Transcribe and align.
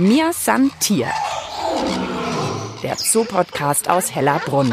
Mir 0.00 0.32
San 0.32 0.70
Tier. 0.78 1.08
Der 2.84 2.96
Zoopodcast 2.96 3.90
aus 3.90 4.14
Hellerbrunn. 4.14 4.72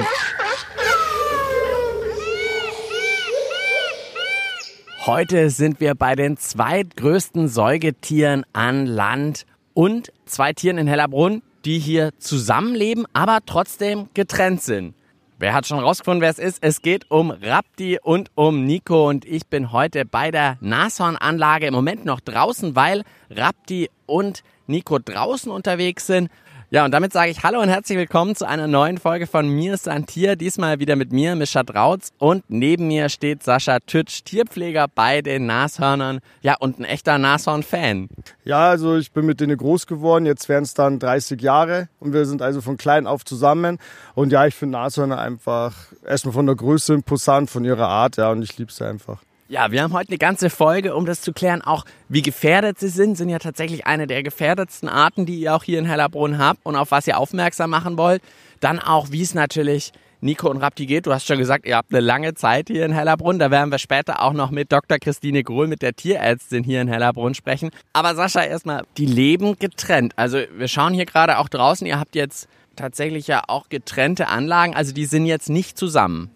Heute 5.07 5.49
sind 5.49 5.79
wir 5.79 5.95
bei 5.95 6.15
den 6.15 6.37
zweitgrößten 6.37 7.47
Säugetieren 7.47 8.45
an 8.53 8.85
Land 8.85 9.47
und 9.73 10.13
zwei 10.25 10.53
Tieren 10.53 10.77
in 10.77 10.85
Hellerbrunn, 10.85 11.41
die 11.65 11.79
hier 11.79 12.11
zusammenleben, 12.19 13.07
aber 13.13 13.39
trotzdem 13.47 14.09
getrennt 14.13 14.61
sind. 14.61 14.93
Wer 15.39 15.55
hat 15.55 15.65
schon 15.65 15.79
rausgefunden, 15.79 16.21
wer 16.21 16.29
es 16.29 16.37
ist? 16.37 16.59
Es 16.61 16.83
geht 16.83 17.09
um 17.09 17.31
Rapti 17.31 17.97
und 17.99 18.29
um 18.35 18.63
Nico 18.63 19.09
und 19.09 19.25
ich 19.25 19.47
bin 19.47 19.71
heute 19.71 20.05
bei 20.05 20.29
der 20.29 20.57
Nashornanlage 20.61 21.65
im 21.65 21.73
Moment 21.73 22.05
noch 22.05 22.19
draußen, 22.19 22.75
weil 22.75 23.01
Rapti 23.31 23.89
und 24.05 24.43
Nico 24.67 24.99
draußen 24.99 25.51
unterwegs 25.51 26.07
sind 26.07 26.29
ja, 26.71 26.83
und 26.83 26.91
damit 26.91 27.13
sage 27.13 27.29
ich 27.29 27.43
Hallo 27.43 27.61
und 27.61 27.69
herzlich 27.69 27.95
willkommen 27.95 28.35
zu 28.35 28.47
einer 28.47 28.65
neuen 28.65 28.97
Folge 28.97 29.27
von 29.27 29.47
Mir 29.47 29.75
ist 29.75 29.87
ein 29.87 30.07
Tier. 30.07 30.35
Diesmal 30.35 30.79
wieder 30.79 30.95
mit 30.95 31.13
mir, 31.13 31.35
Mischa 31.35 31.61
Drautz. 31.61 32.11
Und 32.17 32.43
neben 32.47 32.87
mir 32.87 33.09
steht 33.09 33.43
Sascha 33.43 33.79
Tütsch, 33.79 34.23
Tierpfleger 34.23 34.87
bei 34.93 35.21
den 35.21 35.45
Nashörnern. 35.45 36.21
Ja, 36.41 36.55
und 36.59 36.79
ein 36.79 36.83
echter 36.83 37.19
Nashorn-Fan. 37.19 38.09
Ja, 38.45 38.71
also 38.71 38.97
ich 38.97 39.11
bin 39.11 39.27
mit 39.27 39.41
denen 39.41 39.55
groß 39.55 39.85
geworden. 39.85 40.25
Jetzt 40.25 40.49
wären 40.49 40.63
es 40.63 40.73
dann 40.73 40.97
30 40.97 41.39
Jahre. 41.39 41.87
Und 41.99 42.13
wir 42.13 42.25
sind 42.25 42.41
also 42.41 42.61
von 42.61 42.77
klein 42.77 43.05
auf 43.05 43.23
zusammen. 43.23 43.77
Und 44.15 44.31
ja, 44.31 44.47
ich 44.47 44.55
finde 44.55 44.79
Nashörner 44.79 45.19
einfach 45.19 45.75
erstmal 46.03 46.33
von 46.33 46.47
der 46.47 46.55
Größe 46.55 46.95
imposant, 46.95 47.51
von 47.51 47.63
ihrer 47.63 47.87
Art. 47.87 48.17
Ja, 48.17 48.31
und 48.31 48.41
ich 48.41 48.57
liebe 48.57 48.71
sie 48.71 48.85
einfach. 48.85 49.21
Ja, 49.47 49.71
wir 49.71 49.83
haben 49.83 49.93
heute 49.93 50.09
eine 50.09 50.17
ganze 50.17 50.49
Folge, 50.49 50.95
um 50.95 51.05
das 51.05 51.21
zu 51.21 51.31
klären, 51.31 51.61
auch 51.61 51.85
wie 52.09 52.23
gefährdet 52.23 52.79
sie 52.79 52.87
sind. 52.87 53.15
Sind 53.15 53.29
ja 53.29 53.37
tatsächlich 53.37 53.85
eine 53.85 54.07
der 54.07 54.23
gefährdetsten 54.23 54.89
Arten, 54.89 55.27
die 55.27 55.39
ihr 55.39 55.53
auch 55.53 55.63
hier 55.63 55.77
in 55.77 55.85
Hellerbrunn 55.85 56.39
habt 56.39 56.65
und 56.65 56.75
auf 56.75 56.89
was 56.89 57.05
ihr 57.05 57.19
aufmerksam 57.19 57.69
machen 57.69 57.95
wollt. 57.95 58.23
Dann 58.59 58.79
auch, 58.79 59.11
wie 59.11 59.21
es 59.21 59.35
natürlich 59.35 59.91
Nico 60.19 60.49
und 60.49 60.57
Rapti 60.57 60.87
geht. 60.87 61.05
Du 61.05 61.13
hast 61.13 61.27
schon 61.27 61.37
gesagt, 61.37 61.67
ihr 61.67 61.75
habt 61.75 61.93
eine 61.93 61.99
lange 61.99 62.33
Zeit 62.33 62.69
hier 62.69 62.85
in 62.85 62.91
Hellerbrunn. 62.91 63.37
Da 63.37 63.51
werden 63.51 63.69
wir 63.69 63.77
später 63.77 64.23
auch 64.23 64.33
noch 64.33 64.49
mit 64.49 64.71
Dr. 64.71 64.97
Christine 64.97 65.43
Grohl, 65.43 65.67
mit 65.67 65.83
der 65.83 65.93
Tierärztin 65.93 66.63
hier 66.63 66.81
in 66.81 66.87
Hellerbrunn 66.87 67.35
sprechen. 67.35 67.69
Aber 67.93 68.15
Sascha, 68.15 68.41
erstmal, 68.41 68.81
die 68.97 69.05
leben 69.05 69.59
getrennt. 69.59 70.13
Also 70.15 70.39
wir 70.57 70.67
schauen 70.67 70.95
hier 70.95 71.05
gerade 71.05 71.37
auch 71.37 71.49
draußen. 71.49 71.85
Ihr 71.85 71.99
habt 71.99 72.15
jetzt 72.15 72.47
tatsächlich 72.75 73.27
ja 73.27 73.43
auch 73.47 73.69
getrennte 73.69 74.27
Anlagen. 74.27 74.75
Also 74.75 74.91
die 74.91 75.05
sind 75.05 75.27
jetzt 75.27 75.49
nicht 75.49 75.77
zusammen. 75.77 76.31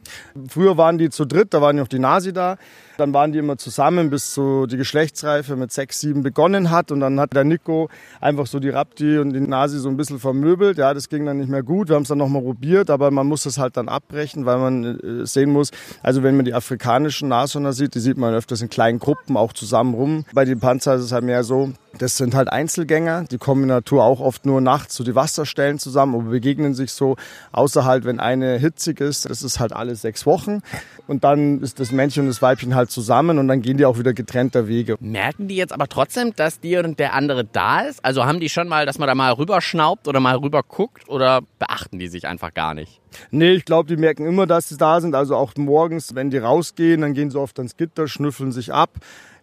Früher 0.47 0.77
waren 0.77 0.99
die 0.99 1.09
zu 1.09 1.25
dritt, 1.25 1.55
da 1.55 1.61
waren 1.63 1.77
noch 1.77 1.87
die 1.87 1.97
Nasi 1.97 2.33
da. 2.33 2.57
Dann 2.99 3.13
waren 3.13 3.31
die 3.31 3.39
immer 3.39 3.57
zusammen, 3.57 4.09
bis 4.09 4.33
so 4.33 4.65
die 4.65 4.77
Geschlechtsreife 4.77 5.55
mit 5.55 5.71
sechs, 5.71 5.99
sieben 5.99 6.23
begonnen 6.23 6.69
hat. 6.69 6.91
Und 6.91 6.99
dann 6.99 7.19
hat 7.19 7.33
der 7.33 7.43
Nico 7.43 7.89
einfach 8.21 8.47
so 8.47 8.59
die 8.59 8.69
Rapti 8.69 9.17
und 9.17 9.33
die 9.33 9.39
Nasi 9.39 9.79
so 9.79 9.89
ein 9.89 9.97
bisschen 9.97 10.19
vermöbelt. 10.19 10.77
Ja, 10.77 10.93
das 10.93 11.09
ging 11.09 11.25
dann 11.25 11.37
nicht 11.37 11.49
mehr 11.49 11.63
gut. 11.63 11.89
Wir 11.89 11.95
haben 11.95 12.03
es 12.03 12.09
dann 12.09 12.17
nochmal 12.17 12.41
probiert, 12.41 12.89
aber 12.89 13.11
man 13.11 13.27
muss 13.27 13.43
das 13.43 13.57
halt 13.57 13.77
dann 13.77 13.89
abbrechen, 13.89 14.45
weil 14.45 14.57
man 14.57 14.99
äh, 14.99 15.25
sehen 15.25 15.51
muss, 15.51 15.71
also 16.03 16.23
wenn 16.23 16.35
man 16.35 16.45
die 16.45 16.53
afrikanischen 16.53 17.29
Nashörner 17.29 17.73
sieht, 17.73 17.95
die 17.95 17.99
sieht 17.99 18.17
man 18.17 18.33
öfters 18.33 18.61
in 18.61 18.69
kleinen 18.69 18.99
Gruppen 18.99 19.37
auch 19.37 19.53
zusammen 19.53 19.93
rum. 19.93 20.25
Bei 20.33 20.45
den 20.45 20.59
Panzer 20.59 20.95
ist 20.95 21.03
es 21.03 21.11
halt 21.11 21.23
mehr 21.23 21.43
so, 21.43 21.71
das 21.97 22.17
sind 22.17 22.35
halt 22.35 22.51
Einzelgänger, 22.51 23.25
die 23.29 23.37
kommen 23.37 23.63
in 23.63 23.69
Natur 23.69 24.03
auch 24.03 24.19
oft 24.19 24.45
nur 24.45 24.61
nachts 24.61 24.95
zu 24.95 25.03
so 25.03 25.05
die 25.05 25.15
Wasserstellen 25.15 25.79
zusammen 25.79 26.15
und 26.15 26.29
begegnen 26.29 26.73
sich 26.73 26.91
so, 26.91 27.15
außer 27.51 27.85
halt, 27.85 28.05
wenn 28.05 28.19
eine 28.19 28.57
hitzig 28.57 28.99
ist, 29.01 29.29
das 29.29 29.43
ist 29.43 29.59
halt 29.59 29.73
alle 29.73 29.95
sechs 29.95 30.25
Wochen. 30.25 30.61
Und 31.09 31.23
dann 31.23 31.59
ist 31.63 31.79
das 31.79 31.91
Männchen 31.91 32.21
und 32.21 32.27
das 32.27 32.39
Weibchen 32.43 32.75
halt 32.75 32.91
zusammen 32.91 33.39
und 33.39 33.47
dann 33.47 33.63
gehen 33.63 33.77
die 33.77 33.85
auch 33.87 33.97
wieder 33.97 34.13
getrennter 34.13 34.67
Wege. 34.67 34.95
Merken 34.99 35.47
die 35.47 35.55
jetzt 35.55 35.73
aber 35.73 35.87
trotzdem, 35.87 36.35
dass 36.35 36.59
die 36.59 36.77
und 36.77 36.99
der 36.99 37.15
andere 37.15 37.45
da 37.45 37.79
ist? 37.81 38.05
Also 38.05 38.25
haben 38.25 38.39
die 38.39 38.47
schon 38.47 38.67
mal, 38.67 38.85
dass 38.85 38.99
man 38.99 39.07
da 39.07 39.15
mal 39.15 39.33
rüberschnaubt 39.33 40.07
oder 40.07 40.19
mal 40.19 40.35
rüber 40.35 40.61
guckt 40.61 41.09
oder 41.09 41.41
beachten 41.57 41.97
die 41.97 42.09
sich 42.09 42.27
einfach 42.27 42.53
gar 42.53 42.75
nicht? 42.75 43.01
Nee, 43.31 43.53
ich 43.53 43.65
glaube, 43.65 43.89
die 43.89 43.99
merken 43.99 44.27
immer, 44.27 44.45
dass 44.45 44.69
sie 44.69 44.77
da 44.77 45.01
sind. 45.01 45.15
Also 45.15 45.35
auch 45.35 45.53
morgens, 45.57 46.13
wenn 46.13 46.29
die 46.29 46.37
rausgehen, 46.37 47.01
dann 47.01 47.15
gehen 47.15 47.31
sie 47.31 47.39
oft 47.39 47.57
ans 47.57 47.75
Gitter, 47.75 48.07
schnüffeln 48.07 48.51
sich 48.51 48.71
ab. 48.71 48.91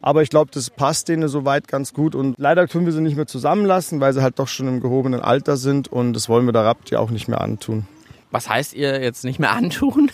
Aber 0.00 0.22
ich 0.22 0.30
glaube, 0.30 0.52
das 0.54 0.70
passt 0.70 1.08
denen 1.08 1.26
soweit 1.26 1.66
ganz 1.66 1.92
gut. 1.92 2.14
Und 2.14 2.36
leider 2.38 2.68
können 2.68 2.86
wir 2.86 2.92
sie 2.92 3.00
nicht 3.00 3.16
mehr 3.16 3.26
zusammenlassen, 3.26 3.98
weil 3.98 4.12
sie 4.12 4.22
halt 4.22 4.38
doch 4.38 4.46
schon 4.46 4.68
im 4.68 4.80
gehobenen 4.80 5.20
Alter 5.20 5.56
sind. 5.56 5.88
Und 5.88 6.12
das 6.12 6.28
wollen 6.28 6.46
wir 6.46 6.52
der 6.52 6.64
Rapti 6.64 6.94
auch 6.94 7.10
nicht 7.10 7.26
mehr 7.26 7.40
antun. 7.40 7.88
Was 8.36 8.50
heißt 8.50 8.74
ihr 8.74 9.02
jetzt 9.02 9.24
nicht 9.24 9.38
mehr 9.38 9.52
antun? 9.56 10.10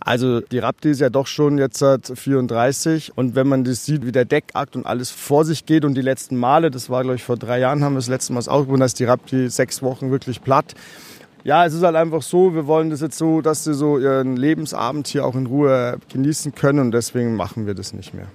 Also 0.00 0.40
die 0.40 0.58
Rapti 0.58 0.88
ist 0.88 1.02
ja 1.02 1.10
doch 1.10 1.26
schon 1.26 1.58
jetzt 1.58 1.76
seit 1.76 2.10
34 2.14 3.12
und 3.14 3.34
wenn 3.34 3.46
man 3.46 3.62
das 3.62 3.84
sieht, 3.84 4.06
wie 4.06 4.12
der 4.12 4.24
Deckakt 4.24 4.74
und 4.74 4.86
alles 4.86 5.10
vor 5.10 5.44
sich 5.44 5.66
geht 5.66 5.84
und 5.84 5.92
die 5.92 6.00
letzten 6.00 6.38
Male, 6.38 6.70
das 6.70 6.88
war 6.88 7.02
glaube 7.02 7.16
ich 7.16 7.24
vor 7.24 7.36
drei 7.36 7.58
Jahren, 7.58 7.84
haben 7.84 7.92
wir 7.92 7.98
das 7.98 8.08
letzte 8.08 8.32
Mal 8.32 8.38
ausprobiert, 8.38 8.80
dass 8.80 8.94
die 8.94 9.04
Rapti 9.04 9.50
sechs 9.50 9.82
Wochen 9.82 10.10
wirklich 10.10 10.40
platt. 10.40 10.74
Ja, 11.44 11.66
es 11.66 11.74
ist 11.74 11.82
halt 11.82 11.94
einfach 11.94 12.22
so, 12.22 12.54
wir 12.54 12.66
wollen 12.66 12.88
das 12.88 13.02
jetzt 13.02 13.18
so, 13.18 13.42
dass 13.42 13.64
sie 13.64 13.74
so 13.74 13.98
ihren 13.98 14.38
Lebensabend 14.38 15.06
hier 15.06 15.26
auch 15.26 15.34
in 15.34 15.44
Ruhe 15.44 15.98
genießen 16.10 16.54
können 16.54 16.78
und 16.78 16.92
deswegen 16.92 17.36
machen 17.36 17.66
wir 17.66 17.74
das 17.74 17.92
nicht 17.92 18.14
mehr. 18.14 18.28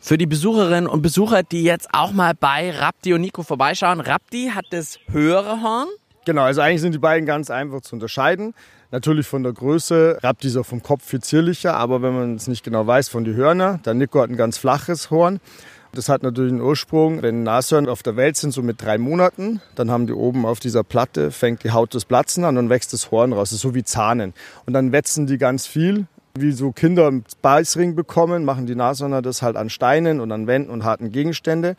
Für 0.00 0.16
die 0.16 0.24
Besucherinnen 0.24 0.86
und 0.86 1.02
Besucher, 1.02 1.42
die 1.42 1.62
jetzt 1.62 1.88
auch 1.92 2.12
mal 2.12 2.32
bei 2.32 2.70
Rapti 2.70 3.12
und 3.12 3.20
Nico 3.20 3.42
vorbeischauen, 3.42 4.00
Rapti 4.00 4.52
hat 4.54 4.64
das 4.70 4.98
höhere 5.10 5.60
Horn. 5.60 5.88
Genau, 6.28 6.42
also 6.42 6.60
eigentlich 6.60 6.82
sind 6.82 6.92
die 6.92 6.98
beiden 6.98 7.24
ganz 7.24 7.50
einfach 7.50 7.80
zu 7.80 7.96
unterscheiden. 7.96 8.52
Natürlich 8.90 9.26
von 9.26 9.42
der 9.42 9.52
Größe, 9.52 10.18
ist 10.40 10.56
auch 10.56 10.64
vom 10.64 10.82
Kopf 10.82 11.04
viel 11.04 11.20
zierlicher, 11.20 11.74
aber 11.74 12.00
wenn 12.00 12.14
man 12.14 12.36
es 12.36 12.46
nicht 12.46 12.64
genau 12.64 12.86
weiß, 12.86 13.10
von 13.10 13.22
die 13.22 13.34
Hörner. 13.34 13.80
Der 13.84 13.92
Nico 13.92 14.18
hat 14.22 14.30
ein 14.30 14.36
ganz 14.36 14.56
flaches 14.56 15.10
Horn. 15.10 15.40
Das 15.92 16.08
hat 16.08 16.22
natürlich 16.22 16.52
einen 16.52 16.62
Ursprung, 16.62 17.20
wenn 17.20 17.42
Nashörner 17.42 17.92
auf 17.92 18.02
der 18.02 18.16
Welt 18.16 18.38
sind, 18.38 18.52
so 18.52 18.62
mit 18.62 18.80
drei 18.80 18.96
Monaten, 18.96 19.60
dann 19.74 19.90
haben 19.90 20.06
die 20.06 20.14
oben 20.14 20.46
auf 20.46 20.58
dieser 20.58 20.84
Platte, 20.84 21.30
fängt 21.30 21.64
die 21.64 21.72
Haut 21.72 21.94
das 21.94 22.06
Platzen 22.06 22.44
an 22.44 22.56
und 22.56 22.70
wächst 22.70 22.94
das 22.94 23.10
Horn 23.10 23.34
raus. 23.34 23.50
Das 23.50 23.56
ist 23.56 23.62
so 23.62 23.74
wie 23.74 23.84
Zahnen. 23.84 24.32
Und 24.64 24.72
dann 24.72 24.90
wetzen 24.90 25.26
die 25.26 25.38
ganz 25.38 25.66
viel 25.66 26.06
wie 26.34 26.52
so 26.52 26.72
Kinder 26.72 27.08
einen 27.08 27.24
Beißring 27.42 27.94
bekommen, 27.94 28.44
machen 28.44 28.66
die 28.66 28.74
Nashörner 28.74 29.20
das 29.22 29.42
halt 29.42 29.56
an 29.56 29.70
Steinen 29.70 30.20
und 30.20 30.32
an 30.32 30.46
Wänden 30.46 30.70
und 30.70 30.84
harten 30.84 31.10
Gegenstände. 31.12 31.76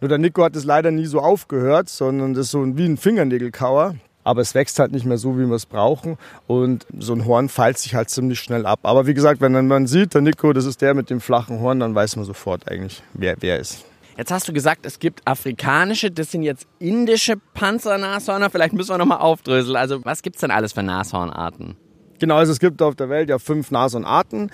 Nur 0.00 0.08
der 0.08 0.18
Nico 0.18 0.44
hat 0.44 0.54
das 0.54 0.64
leider 0.64 0.90
nie 0.90 1.06
so 1.06 1.20
aufgehört, 1.20 1.88
sondern 1.88 2.34
das 2.34 2.46
ist 2.46 2.50
so 2.52 2.76
wie 2.76 2.84
ein 2.84 2.98
Fingernägelkauer. 2.98 3.94
Aber 4.24 4.40
es 4.40 4.54
wächst 4.54 4.78
halt 4.78 4.92
nicht 4.92 5.04
mehr 5.04 5.18
so, 5.18 5.38
wie 5.38 5.46
wir 5.46 5.56
es 5.56 5.66
brauchen. 5.66 6.18
Und 6.46 6.86
so 6.98 7.12
ein 7.12 7.24
Horn 7.26 7.48
feilt 7.48 7.78
sich 7.78 7.94
halt 7.94 8.10
ziemlich 8.10 8.40
schnell 8.40 8.66
ab. 8.66 8.80
Aber 8.82 9.06
wie 9.06 9.14
gesagt, 9.14 9.40
wenn 9.40 9.66
man 9.66 9.86
sieht, 9.86 10.14
der 10.14 10.20
Nico, 10.20 10.52
das 10.52 10.64
ist 10.64 10.80
der 10.82 10.94
mit 10.94 11.10
dem 11.10 11.20
flachen 11.20 11.60
Horn, 11.60 11.80
dann 11.80 11.94
weiß 11.94 12.16
man 12.16 12.24
sofort 12.24 12.68
eigentlich, 12.68 13.02
wer 13.14 13.36
wer 13.40 13.58
ist. 13.58 13.84
Jetzt 14.16 14.30
hast 14.30 14.46
du 14.46 14.52
gesagt, 14.52 14.84
es 14.84 14.98
gibt 14.98 15.26
afrikanische, 15.26 16.10
das 16.10 16.30
sind 16.30 16.42
jetzt 16.42 16.66
indische 16.78 17.36
Panzernashörner. 17.54 18.50
Vielleicht 18.50 18.74
müssen 18.74 18.90
wir 18.90 18.98
nochmal 18.98 19.18
aufdröseln. 19.18 19.76
Also 19.76 20.04
was 20.04 20.22
gibt 20.22 20.36
es 20.36 20.40
denn 20.40 20.50
alles 20.50 20.72
für 20.74 20.82
Nashornarten? 20.82 21.76
Genau, 22.22 22.36
also 22.36 22.52
es 22.52 22.60
gibt 22.60 22.80
auf 22.82 22.94
der 22.94 23.08
Welt 23.08 23.30
ja 23.30 23.40
fünf 23.40 23.72
Nashornarten. 23.72 24.52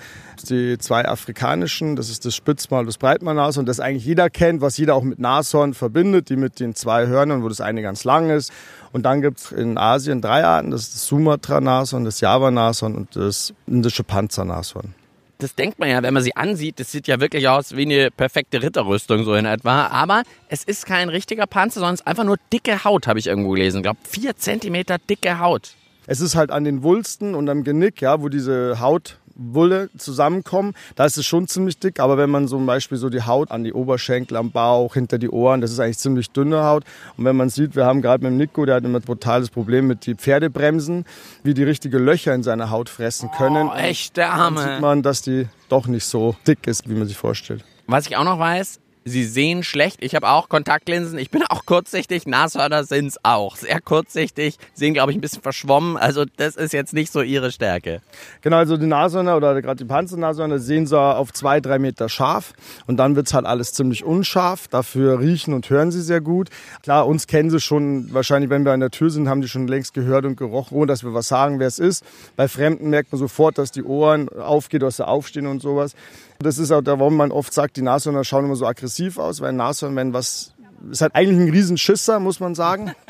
Die 0.49 0.79
zwei 0.79 1.07
afrikanischen, 1.07 1.95
das 1.95 2.09
ist 2.09 2.25
das 2.25 2.33
Spitzmal 2.33 2.83
das 2.83 2.97
Breitmalnashorn, 2.97 3.67
das 3.67 3.79
eigentlich 3.79 4.05
jeder 4.05 4.31
kennt, 4.31 4.61
was 4.61 4.75
jeder 4.77 4.95
auch 4.95 5.03
mit 5.03 5.19
Nashorn 5.19 5.75
verbindet, 5.75 6.29
die 6.29 6.35
mit 6.35 6.59
den 6.59 6.73
zwei 6.73 7.05
Hörnern, 7.05 7.43
wo 7.43 7.47
das 7.47 7.61
eine 7.61 7.83
ganz 7.83 8.05
lang 8.05 8.31
ist. 8.31 8.51
Und 8.91 9.03
dann 9.03 9.21
gibt 9.21 9.37
es 9.37 9.51
in 9.51 9.77
Asien 9.77 10.19
drei 10.19 10.43
Arten, 10.43 10.71
das 10.71 10.81
ist 10.81 10.95
das 10.95 11.05
Sumatra-Nashorn, 11.05 12.05
das 12.05 12.21
Java-Nashorn 12.21 12.95
und 12.95 13.15
das 13.15 13.53
indische 13.67 14.03
Panzernashorn 14.03 14.95
das 15.37 15.55
denkt 15.55 15.79
man 15.79 15.87
ja, 15.87 16.03
wenn 16.03 16.13
man 16.13 16.21
sie 16.21 16.35
ansieht, 16.35 16.81
das 16.81 16.91
sieht 16.91 17.07
ja 17.07 17.21
wirklich 17.21 17.47
aus 17.47 17.73
wie 17.73 17.83
eine 17.83 18.11
perfekte 18.11 18.61
Ritterrüstung 18.61 19.23
so 19.23 19.35
in 19.35 19.45
etwa. 19.45 19.87
Aber 19.87 20.23
es 20.49 20.65
ist 20.65 20.85
kein 20.85 21.07
richtiger 21.07 21.47
Panzer, 21.47 21.79
sondern 21.79 21.93
es 21.93 22.01
ist 22.01 22.07
einfach 22.07 22.25
nur 22.25 22.35
dicke 22.51 22.83
Haut, 22.83 23.07
habe 23.07 23.19
ich 23.19 23.27
irgendwo 23.27 23.51
gelesen. 23.51 23.77
Ich 23.77 23.83
glaube, 23.83 23.99
vier 24.03 24.35
Zentimeter 24.35 24.97
dicke 24.97 25.39
Haut. 25.39 25.75
Es 26.11 26.21
ist 26.21 26.35
halt 26.35 26.49
an 26.49 26.63
den 26.63 26.81
Wulsten 26.81 27.35
und 27.35 27.47
am 27.49 27.63
Genick, 27.63 28.01
ja, 28.01 28.19
wo 28.19 28.29
diese 28.29 28.79
Hautwolle 28.79 29.91
zusammenkommen, 29.95 30.73
da 30.95 31.05
ist 31.05 31.19
es 31.19 31.27
schon 31.27 31.47
ziemlich 31.47 31.77
dick. 31.77 31.99
Aber 31.99 32.17
wenn 32.17 32.31
man 32.31 32.47
zum 32.47 32.65
Beispiel 32.65 32.97
so 32.97 33.09
die 33.09 33.21
Haut 33.21 33.51
an 33.51 33.63
die 33.63 33.73
Oberschenkel, 33.73 34.35
am 34.35 34.49
Bauch, 34.49 34.95
hinter 34.95 35.19
die 35.19 35.29
Ohren, 35.29 35.61
das 35.61 35.71
ist 35.71 35.79
eigentlich 35.79 35.99
ziemlich 35.99 36.31
dünne 36.31 36.63
Haut. 36.63 36.83
Und 37.15 37.25
wenn 37.25 37.35
man 37.35 37.49
sieht, 37.49 37.75
wir 37.75 37.85
haben 37.85 38.01
gerade 38.01 38.23
mit 38.23 38.31
dem 38.31 38.37
Nico, 38.37 38.65
der 38.65 38.77
hat 38.77 38.85
immer 38.85 38.97
ein 38.97 39.03
brutales 39.03 39.51
Problem 39.51 39.85
mit 39.85 40.07
die 40.07 40.15
Pferdebremsen, 40.15 41.05
wie 41.43 41.53
die 41.53 41.63
richtige 41.63 41.99
Löcher 41.99 42.33
in 42.33 42.41
seiner 42.41 42.71
Haut 42.71 42.89
fressen 42.89 43.29
können. 43.37 43.69
Oh, 43.71 43.77
echt 43.77 44.17
der 44.17 44.33
Arme. 44.33 44.61
Dann 44.61 44.73
sieht 44.73 44.81
man, 44.81 45.03
dass 45.03 45.21
die 45.21 45.47
doch 45.69 45.85
nicht 45.85 46.05
so 46.05 46.35
dick 46.47 46.65
ist, 46.65 46.89
wie 46.89 46.95
man 46.95 47.07
sich 47.07 47.17
vorstellt. 47.17 47.63
Was 47.85 48.07
ich 48.07 48.17
auch 48.17 48.23
noch 48.23 48.39
weiß, 48.39 48.79
Sie 49.05 49.23
sehen 49.23 49.63
schlecht. 49.63 49.97
Ich 50.01 50.13
habe 50.13 50.29
auch 50.29 50.49
Kontaktlinsen. 50.49 51.17
Ich 51.17 51.31
bin 51.31 51.41
auch 51.43 51.65
kurzsichtig. 51.65 52.27
Nashörner 52.27 52.83
sind's 52.83 53.17
auch. 53.23 53.55
Sehr 53.55 53.79
kurzsichtig. 53.81 54.57
Sehen, 54.73 54.93
glaube 54.93 55.11
ich, 55.11 55.17
ein 55.17 55.21
bisschen 55.21 55.41
verschwommen. 55.41 55.97
Also 55.97 56.25
das 56.37 56.55
ist 56.55 56.73
jetzt 56.73 56.93
nicht 56.93 57.11
so 57.11 57.21
ihre 57.21 57.51
Stärke. 57.51 58.01
Genau, 58.41 58.57
also 58.57 58.77
die 58.77 58.85
Nashörner 58.85 59.37
oder 59.37 59.61
gerade 59.61 59.77
die 59.77 59.87
Panzernashörner 59.87 60.59
sehen 60.59 60.85
so 60.85 60.99
auf 60.99 61.31
zwei, 61.33 61.61
drei 61.61 61.79
Meter 61.79 62.09
scharf. 62.09 62.53
Und 62.87 62.97
dann 62.97 63.15
wird's 63.15 63.33
halt 63.33 63.45
alles 63.45 63.73
ziemlich 63.73 64.03
unscharf. 64.03 64.67
Dafür 64.67 65.19
riechen 65.19 65.53
und 65.53 65.69
hören 65.69 65.91
sie 65.91 66.01
sehr 66.01 66.21
gut. 66.21 66.49
Klar, 66.83 67.07
uns 67.07 67.25
kennen 67.25 67.49
sie 67.49 67.59
schon. 67.59 68.13
Wahrscheinlich, 68.13 68.49
wenn 68.49 68.65
wir 68.65 68.73
an 68.73 68.81
der 68.81 68.91
Tür 68.91 69.09
sind, 69.09 69.29
haben 69.29 69.41
die 69.41 69.47
schon 69.47 69.67
längst 69.67 69.93
gehört 69.93 70.25
und 70.25 70.35
gerochen, 70.35 70.75
ohne 70.75 70.87
dass 70.87 71.03
wir 71.03 71.13
was 71.13 71.27
sagen, 71.27 71.59
wer 71.59 71.67
es 71.67 71.79
ist. 71.79 72.03
Bei 72.35 72.47
Fremden 72.47 72.89
merkt 72.89 73.11
man 73.11 73.19
sofort, 73.19 73.57
dass 73.57 73.71
die 73.71 73.83
Ohren 73.83 74.29
aufgehen, 74.29 74.81
dass 74.81 74.97
sie 74.97 75.07
aufstehen 75.07 75.47
und 75.47 75.61
sowas. 75.61 75.95
Das 76.41 76.57
ist 76.57 76.71
auch 76.71 76.81
der, 76.81 76.99
warum 76.99 77.17
man 77.17 77.33
oft 77.33 77.53
sagt, 77.53 77.75
die 77.75 77.81
Nashörner 77.81 78.23
schauen 78.23 78.45
immer 78.45 78.55
so 78.55 78.65
aggressiv 78.65 79.17
aus, 79.17 79.41
weil 79.41 79.51
Nashörner, 79.51 79.97
wenn 79.97 80.13
was 80.13 80.53
ist 80.89 81.01
halt 81.01 81.13
eigentlich 81.13 81.37
ein 81.37 81.49
Riesenschisser, 81.49 82.21
muss 82.21 82.39
man 82.39 82.55
sagen. 82.55 82.93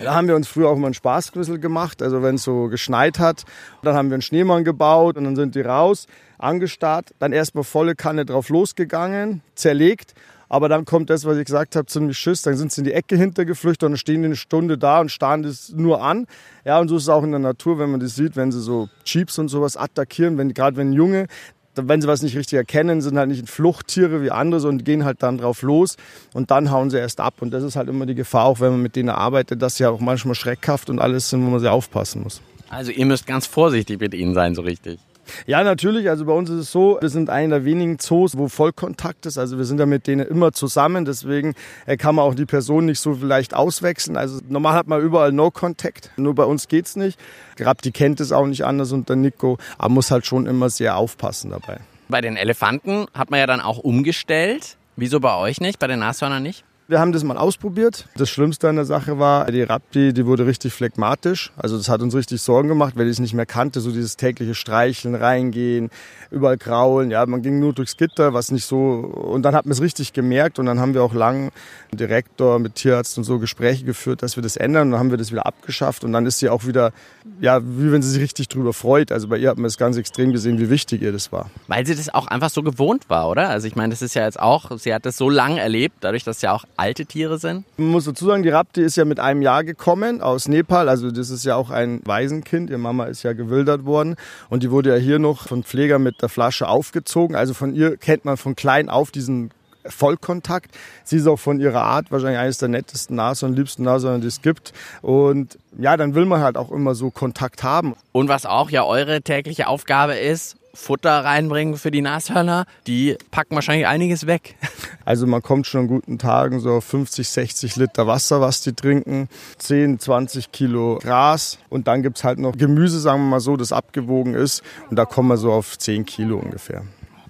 Da 0.00 0.14
haben 0.14 0.28
wir 0.28 0.36
uns 0.36 0.46
früher 0.46 0.68
auch 0.68 0.76
mal 0.76 0.86
einen 0.86 0.94
Spaß 0.94 1.32
gemacht. 1.32 2.00
Also 2.02 2.22
wenn 2.22 2.36
es 2.36 2.44
so 2.44 2.68
geschneit 2.68 3.18
hat, 3.18 3.44
dann 3.82 3.96
haben 3.96 4.10
wir 4.10 4.14
einen 4.14 4.22
Schneemann 4.22 4.62
gebaut 4.62 5.16
und 5.16 5.24
dann 5.24 5.34
sind 5.34 5.54
die 5.54 5.62
raus, 5.62 6.06
angestarrt, 6.38 7.12
dann 7.18 7.32
erstmal 7.32 7.64
volle 7.64 7.94
Kanne 7.94 8.24
drauf 8.24 8.50
losgegangen, 8.50 9.42
zerlegt. 9.54 10.14
Aber 10.48 10.68
dann 10.68 10.84
kommt 10.84 11.10
das, 11.10 11.24
was 11.24 11.38
ich 11.38 11.44
gesagt 11.46 11.74
habe, 11.74 11.86
ziemlich 11.86 12.18
Schiss. 12.18 12.42
Dann 12.42 12.56
sind 12.56 12.70
sie 12.70 12.82
in 12.82 12.84
die 12.84 12.92
Ecke 12.92 13.16
hintergeflüchtet 13.16 13.88
und 13.88 13.96
stehen 13.96 14.24
eine 14.24 14.36
Stunde 14.36 14.78
da 14.78 15.00
und 15.00 15.10
starren 15.10 15.42
das 15.42 15.70
nur 15.70 16.02
an. 16.02 16.26
Ja, 16.64 16.78
und 16.78 16.88
so 16.88 16.96
ist 16.96 17.04
es 17.04 17.08
auch 17.08 17.24
in 17.24 17.32
der 17.32 17.40
Natur, 17.40 17.78
wenn 17.78 17.90
man 17.90 18.00
das 18.00 18.14
sieht, 18.14 18.36
wenn 18.36 18.52
sie 18.52 18.60
so 18.60 18.88
Jeeps 19.04 19.38
und 19.38 19.48
sowas 19.48 19.76
attackieren, 19.76 20.38
wenn 20.38 20.54
gerade 20.54 20.76
wenn 20.76 20.92
Junge 20.92 21.26
wenn 21.76 22.00
sie 22.00 22.08
was 22.08 22.22
nicht 22.22 22.36
richtig 22.36 22.56
erkennen, 22.56 23.00
sind 23.00 23.18
halt 23.18 23.28
nicht 23.28 23.48
Fluchttiere 23.48 24.22
wie 24.22 24.30
andere, 24.30 24.60
sondern 24.60 24.84
gehen 24.84 25.04
halt 25.04 25.22
dann 25.22 25.38
drauf 25.38 25.62
los 25.62 25.96
und 26.32 26.50
dann 26.50 26.70
hauen 26.70 26.90
sie 26.90 26.98
erst 26.98 27.20
ab. 27.20 27.34
Und 27.40 27.50
das 27.50 27.62
ist 27.62 27.76
halt 27.76 27.88
immer 27.88 28.06
die 28.06 28.14
Gefahr, 28.14 28.44
auch 28.44 28.60
wenn 28.60 28.72
man 28.72 28.82
mit 28.82 28.96
denen 28.96 29.10
arbeitet, 29.10 29.62
dass 29.62 29.76
sie 29.76 29.86
auch 29.86 30.00
manchmal 30.00 30.34
schreckhaft 30.34 30.90
und 30.90 30.98
alles 30.98 31.30
sind, 31.30 31.44
wo 31.44 31.50
man 31.50 31.60
sehr 31.60 31.72
aufpassen 31.72 32.22
muss. 32.22 32.40
Also 32.68 32.90
ihr 32.90 33.06
müsst 33.06 33.26
ganz 33.26 33.46
vorsichtig 33.46 34.00
mit 34.00 34.14
ihnen 34.14 34.34
sein, 34.34 34.54
so 34.54 34.62
richtig. 34.62 34.98
Ja, 35.46 35.62
natürlich. 35.64 36.08
Also 36.08 36.24
bei 36.24 36.32
uns 36.32 36.50
ist 36.50 36.60
es 36.60 36.72
so, 36.72 36.98
wir 37.00 37.08
sind 37.08 37.30
einer 37.30 37.56
der 37.56 37.64
wenigen 37.64 37.98
Zoos, 37.98 38.36
wo 38.36 38.48
Vollkontakt 38.48 39.26
ist. 39.26 39.38
Also 39.38 39.58
wir 39.58 39.64
sind 39.64 39.78
ja 39.80 39.86
mit 39.86 40.06
denen 40.06 40.26
immer 40.26 40.52
zusammen. 40.52 41.04
Deswegen 41.04 41.54
äh, 41.86 41.96
kann 41.96 42.14
man 42.14 42.24
auch 42.24 42.34
die 42.34 42.46
Person 42.46 42.86
nicht 42.86 43.00
so 43.00 43.12
leicht 43.12 43.54
auswechseln. 43.54 44.16
Also 44.16 44.40
normal 44.48 44.74
hat 44.74 44.86
man 44.86 45.00
überall 45.00 45.32
No 45.32 45.50
Contact. 45.50 46.10
Nur 46.16 46.34
bei 46.34 46.44
uns 46.44 46.68
geht's 46.68 46.96
nicht. 46.96 47.18
Grabti 47.56 47.90
kennt 47.90 48.20
es 48.20 48.32
auch 48.32 48.46
nicht 48.46 48.64
anders 48.64 48.92
und 48.92 49.08
der 49.08 49.16
Nico. 49.16 49.58
Aber 49.78 49.90
muss 49.90 50.10
halt 50.10 50.26
schon 50.26 50.46
immer 50.46 50.70
sehr 50.70 50.96
aufpassen 50.96 51.50
dabei. 51.50 51.78
Bei 52.08 52.20
den 52.20 52.36
Elefanten 52.36 53.06
hat 53.14 53.30
man 53.30 53.40
ja 53.40 53.46
dann 53.46 53.60
auch 53.60 53.78
umgestellt. 53.78 54.76
Wieso 54.96 55.20
bei 55.20 55.36
euch 55.36 55.60
nicht, 55.60 55.78
bei 55.78 55.88
den 55.88 55.98
Nashörnern 55.98 56.42
nicht? 56.42 56.64
Wir 56.88 57.00
haben 57.00 57.10
das 57.10 57.24
mal 57.24 57.36
ausprobiert. 57.36 58.06
Das 58.14 58.30
Schlimmste 58.30 58.68
an 58.68 58.76
der 58.76 58.84
Sache 58.84 59.18
war, 59.18 59.50
die 59.50 59.62
Rapti, 59.62 60.12
die 60.12 60.24
wurde 60.24 60.46
richtig 60.46 60.72
phlegmatisch. 60.72 61.50
Also 61.56 61.76
das 61.76 61.88
hat 61.88 62.00
uns 62.00 62.14
richtig 62.14 62.40
Sorgen 62.40 62.68
gemacht, 62.68 62.94
weil 62.96 63.06
ich 63.06 63.14
es 63.14 63.18
nicht 63.18 63.34
mehr 63.34 63.44
kannte. 63.44 63.80
So 63.80 63.90
dieses 63.90 64.16
tägliche 64.16 64.54
Streicheln, 64.54 65.16
reingehen, 65.16 65.90
überall 66.30 66.58
kraulen. 66.58 67.10
Ja, 67.10 67.26
man 67.26 67.42
ging 67.42 67.58
nur 67.58 67.72
durchs 67.72 67.96
Gitter, 67.96 68.34
was 68.34 68.52
nicht 68.52 68.66
so. 68.66 68.78
Und 68.78 69.42
dann 69.42 69.56
hat 69.56 69.66
man 69.66 69.72
es 69.72 69.80
richtig 69.80 70.12
gemerkt. 70.12 70.60
Und 70.60 70.66
dann 70.66 70.78
haben 70.78 70.94
wir 70.94 71.02
auch 71.02 71.12
lang 71.12 71.50
mit 71.90 71.98
Direktor, 71.98 72.60
mit 72.60 72.76
Tierarzt 72.76 73.18
und 73.18 73.24
so 73.24 73.40
Gespräche 73.40 73.84
geführt, 73.84 74.22
dass 74.22 74.36
wir 74.36 74.44
das 74.44 74.56
ändern. 74.56 74.82
Und 74.86 74.90
dann 74.92 75.00
haben 75.00 75.10
wir 75.10 75.18
das 75.18 75.32
wieder 75.32 75.44
abgeschafft. 75.44 76.04
Und 76.04 76.12
dann 76.12 76.24
ist 76.24 76.38
sie 76.38 76.48
auch 76.48 76.66
wieder, 76.66 76.92
ja, 77.40 77.60
wie 77.64 77.90
wenn 77.90 78.02
sie 78.02 78.10
sich 78.10 78.22
richtig 78.22 78.46
drüber 78.46 78.72
freut. 78.72 79.10
Also 79.10 79.26
bei 79.26 79.38
ihr 79.38 79.50
hat 79.50 79.56
man 79.56 79.66
es 79.66 79.76
ganz 79.76 79.96
extrem 79.96 80.30
gesehen, 80.30 80.60
wie 80.60 80.70
wichtig 80.70 81.02
ihr 81.02 81.10
das 81.10 81.32
war. 81.32 81.50
Weil 81.66 81.84
sie 81.84 81.96
das 81.96 82.14
auch 82.14 82.28
einfach 82.28 82.50
so 82.50 82.62
gewohnt 82.62 83.10
war, 83.10 83.28
oder? 83.28 83.48
Also 83.48 83.66
ich 83.66 83.74
meine, 83.74 83.90
das 83.90 84.02
ist 84.02 84.14
ja 84.14 84.24
jetzt 84.24 84.38
auch, 84.38 84.70
sie 84.78 84.94
hat 84.94 85.04
das 85.04 85.16
so 85.16 85.28
lang 85.28 85.56
erlebt, 85.56 85.96
dadurch, 86.02 86.22
dass 86.22 86.42
ja 86.42 86.52
auch 86.52 86.64
alte 86.76 87.06
Tiere 87.06 87.38
sind? 87.38 87.64
Man 87.76 87.88
muss 87.88 88.04
dazu 88.04 88.26
sagen, 88.26 88.42
die 88.42 88.48
Rapti 88.48 88.82
ist 88.82 88.96
ja 88.96 89.04
mit 89.04 89.20
einem 89.20 89.42
Jahr 89.42 89.64
gekommen 89.64 90.20
aus 90.20 90.48
Nepal. 90.48 90.88
Also 90.88 91.10
das 91.10 91.30
ist 91.30 91.44
ja 91.44 91.56
auch 91.56 91.70
ein 91.70 92.00
Waisenkind. 92.04 92.70
Ihre 92.70 92.78
Mama 92.78 93.04
ist 93.04 93.22
ja 93.22 93.32
gewildert 93.32 93.84
worden. 93.84 94.16
Und 94.48 94.62
die 94.62 94.70
wurde 94.70 94.90
ja 94.90 94.96
hier 94.96 95.18
noch 95.18 95.48
von 95.48 95.62
Pfleger 95.62 95.98
mit 95.98 96.22
der 96.22 96.28
Flasche 96.28 96.68
aufgezogen. 96.68 97.36
Also 97.36 97.54
von 97.54 97.74
ihr 97.74 97.96
kennt 97.96 98.24
man 98.24 98.36
von 98.36 98.56
klein 98.56 98.88
auf 98.88 99.10
diesen 99.10 99.50
Vollkontakt. 99.90 100.74
Sie 101.04 101.16
ist 101.16 101.26
auch 101.26 101.38
von 101.38 101.60
ihrer 101.60 101.82
Art 101.82 102.10
wahrscheinlich 102.10 102.38
eines 102.38 102.58
der 102.58 102.68
nettesten 102.68 103.16
Nashörner, 103.16 103.56
liebsten 103.56 103.84
Nashörner, 103.84 104.18
die 104.18 104.26
es 104.26 104.42
gibt. 104.42 104.72
Und 105.02 105.58
ja, 105.78 105.96
dann 105.96 106.14
will 106.14 106.26
man 106.26 106.40
halt 106.40 106.56
auch 106.56 106.70
immer 106.70 106.94
so 106.94 107.10
Kontakt 107.10 107.62
haben. 107.62 107.94
Und 108.12 108.28
was 108.28 108.46
auch 108.46 108.70
ja 108.70 108.84
eure 108.84 109.22
tägliche 109.22 109.68
Aufgabe 109.68 110.14
ist, 110.14 110.56
Futter 110.76 111.24
reinbringen 111.24 111.76
für 111.76 111.90
die 111.90 112.02
Nashörner, 112.02 112.66
die 112.86 113.16
packen 113.30 113.54
wahrscheinlich 113.54 113.86
einiges 113.86 114.26
weg. 114.26 114.56
Also 115.04 115.28
man 115.28 115.40
kommt 115.40 115.68
schon 115.68 115.82
an 115.82 115.86
guten 115.86 116.18
Tagen 116.18 116.58
so 116.58 116.72
auf 116.72 116.84
50, 116.84 117.28
60 117.28 117.76
Liter 117.76 118.08
Wasser, 118.08 118.40
was 118.40 118.60
die 118.62 118.72
trinken, 118.72 119.28
10, 119.58 120.00
20 120.00 120.50
Kilo 120.50 120.98
Gras 121.00 121.58
und 121.68 121.86
dann 121.86 122.02
gibt 122.02 122.18
es 122.18 122.24
halt 122.24 122.40
noch 122.40 122.56
Gemüse, 122.56 122.98
sagen 122.98 123.22
wir 123.22 123.30
mal 123.30 123.40
so, 123.40 123.56
das 123.56 123.70
abgewogen 123.70 124.34
ist 124.34 124.64
und 124.90 124.96
da 124.96 125.04
kommen 125.04 125.28
wir 125.28 125.36
so 125.36 125.52
auf 125.52 125.78
10 125.78 126.06
Kilo 126.06 126.38
ungefähr. 126.38 126.82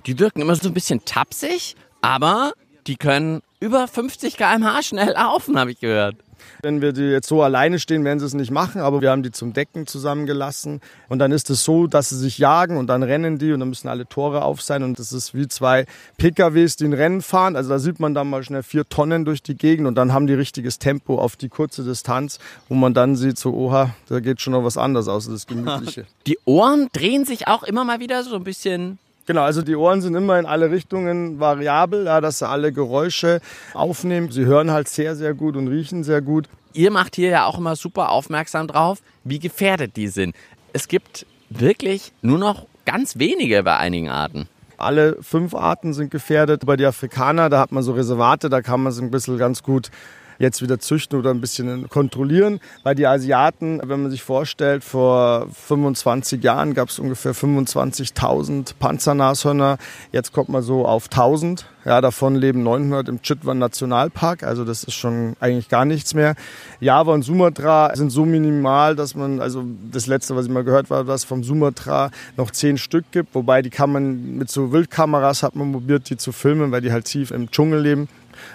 Die 0.06 0.18
wirken 0.18 0.40
immer 0.40 0.56
so 0.56 0.68
ein 0.68 0.74
bisschen 0.74 1.04
tapsig, 1.04 1.76
aber 2.00 2.52
die 2.86 2.96
können 2.96 3.42
über 3.60 3.88
50 3.88 4.38
km/h 4.38 4.82
schnell 4.82 5.12
laufen, 5.12 5.58
habe 5.58 5.72
ich 5.72 5.80
gehört. 5.80 6.16
Wenn 6.62 6.80
wir 6.80 6.92
die 6.92 7.02
jetzt 7.02 7.28
so 7.28 7.42
alleine 7.42 7.78
stehen, 7.78 8.04
werden 8.04 8.18
sie 8.18 8.26
es 8.26 8.34
nicht 8.34 8.50
machen, 8.50 8.80
aber 8.80 9.00
wir 9.00 9.10
haben 9.10 9.22
die 9.22 9.30
zum 9.30 9.52
Decken 9.52 9.86
zusammengelassen. 9.86 10.80
Und 11.08 11.18
dann 11.18 11.32
ist 11.32 11.50
es 11.50 11.64
so, 11.64 11.86
dass 11.86 12.08
sie 12.08 12.16
sich 12.16 12.38
jagen 12.38 12.76
und 12.76 12.86
dann 12.88 13.02
rennen 13.02 13.38
die 13.38 13.52
und 13.52 13.60
dann 13.60 13.68
müssen 13.68 13.88
alle 13.88 14.06
Tore 14.06 14.42
auf 14.42 14.62
sein. 14.62 14.82
Und 14.82 14.98
das 14.98 15.12
ist 15.12 15.34
wie 15.34 15.48
zwei 15.48 15.86
PKWs, 16.18 16.76
die 16.76 16.84
ein 16.84 16.92
Rennen 16.92 17.22
fahren. 17.22 17.56
Also 17.56 17.70
da 17.70 17.78
sieht 17.78 18.00
man 18.00 18.14
dann 18.14 18.28
mal 18.28 18.42
schnell 18.42 18.62
vier 18.62 18.88
Tonnen 18.88 19.24
durch 19.24 19.42
die 19.42 19.56
Gegend 19.56 19.86
und 19.86 19.94
dann 19.94 20.12
haben 20.12 20.26
die 20.26 20.34
richtiges 20.34 20.78
Tempo 20.78 21.18
auf 21.18 21.36
die 21.36 21.48
kurze 21.48 21.84
Distanz, 21.84 22.38
wo 22.68 22.74
man 22.74 22.94
dann 22.94 23.16
sieht, 23.16 23.38
so, 23.38 23.54
oha, 23.54 23.94
da 24.08 24.20
geht 24.20 24.40
schon 24.40 24.52
noch 24.52 24.64
was 24.64 24.76
anderes 24.76 25.08
außer 25.08 25.30
das 25.30 25.46
Gemütliche. 25.46 26.06
Die 26.26 26.38
Ohren 26.44 26.88
drehen 26.92 27.24
sich 27.24 27.46
auch 27.46 27.62
immer 27.62 27.84
mal 27.84 28.00
wieder 28.00 28.24
so 28.24 28.34
ein 28.34 28.44
bisschen 28.44 28.98
Genau, 29.26 29.42
also 29.42 29.62
die 29.62 29.74
Ohren 29.74 30.00
sind 30.00 30.14
immer 30.14 30.38
in 30.38 30.46
alle 30.46 30.70
Richtungen 30.70 31.40
variabel, 31.40 32.06
ja, 32.06 32.20
dass 32.20 32.38
sie 32.38 32.48
alle 32.48 32.72
Geräusche 32.72 33.40
aufnehmen. 33.74 34.30
Sie 34.30 34.44
hören 34.44 34.70
halt 34.70 34.88
sehr, 34.88 35.16
sehr 35.16 35.34
gut 35.34 35.56
und 35.56 35.66
riechen 35.66 36.04
sehr 36.04 36.22
gut. 36.22 36.48
Ihr 36.72 36.92
macht 36.92 37.16
hier 37.16 37.30
ja 37.30 37.46
auch 37.46 37.58
immer 37.58 37.74
super 37.74 38.10
aufmerksam 38.10 38.68
drauf, 38.68 38.98
wie 39.24 39.40
gefährdet 39.40 39.96
die 39.96 40.08
sind. 40.08 40.36
Es 40.72 40.86
gibt 40.86 41.26
wirklich 41.50 42.12
nur 42.22 42.38
noch 42.38 42.66
ganz 42.84 43.18
wenige 43.18 43.62
bei 43.64 43.76
einigen 43.76 44.08
Arten. 44.10 44.48
Alle 44.78 45.16
fünf 45.22 45.54
Arten 45.54 45.92
sind 45.92 46.10
gefährdet. 46.10 46.66
Bei 46.66 46.76
den 46.76 46.86
Afrikaner, 46.86 47.48
da 47.48 47.58
hat 47.58 47.72
man 47.72 47.82
so 47.82 47.92
Reservate, 47.92 48.48
da 48.48 48.62
kann 48.62 48.82
man 48.82 48.92
es 48.92 49.00
ein 49.00 49.10
bisschen 49.10 49.38
ganz 49.38 49.62
gut 49.62 49.90
jetzt 50.38 50.62
wieder 50.62 50.78
züchten 50.78 51.18
oder 51.18 51.30
ein 51.30 51.40
bisschen 51.40 51.88
kontrollieren. 51.88 52.60
Bei 52.82 52.94
die 52.94 53.06
Asiaten, 53.06 53.80
wenn 53.84 54.02
man 54.02 54.10
sich 54.10 54.22
vorstellt, 54.22 54.84
vor 54.84 55.48
25 55.50 56.42
Jahren 56.42 56.74
gab 56.74 56.88
es 56.88 56.98
ungefähr 56.98 57.34
25.000 57.34 58.74
Panzernashörner. 58.78 59.78
Jetzt 60.12 60.32
kommt 60.32 60.48
man 60.48 60.62
so 60.62 60.86
auf 60.86 61.06
1000. 61.06 61.66
Ja, 61.84 62.00
davon 62.00 62.34
leben 62.34 62.64
900 62.64 63.08
im 63.08 63.22
Chitwan 63.22 63.58
Nationalpark. 63.58 64.42
Also 64.42 64.64
das 64.64 64.82
ist 64.82 64.94
schon 64.94 65.36
eigentlich 65.38 65.68
gar 65.68 65.84
nichts 65.84 66.14
mehr. 66.14 66.34
Java 66.80 67.12
und 67.12 67.22
Sumatra 67.22 67.94
sind 67.94 68.10
so 68.10 68.24
minimal, 68.24 68.96
dass 68.96 69.14
man, 69.14 69.40
also 69.40 69.64
das 69.92 70.08
letzte, 70.08 70.34
was 70.34 70.46
ich 70.46 70.52
mal 70.52 70.64
gehört 70.64 70.90
habe, 70.90 71.06
dass 71.06 71.22
vom 71.22 71.44
Sumatra 71.44 72.10
noch 72.36 72.50
zehn 72.50 72.76
Stück 72.76 73.04
gibt. 73.12 73.36
Wobei 73.36 73.62
die 73.62 73.70
kann 73.70 73.92
man 73.92 74.36
mit 74.36 74.50
so 74.50 74.72
Wildkameras 74.72 75.44
hat 75.44 75.54
man 75.54 75.70
probiert, 75.70 76.10
die 76.10 76.16
zu 76.16 76.32
filmen, 76.32 76.72
weil 76.72 76.80
die 76.80 76.90
halt 76.90 77.04
tief 77.04 77.30
im 77.30 77.52
Dschungel 77.52 77.80
leben. 77.80 78.08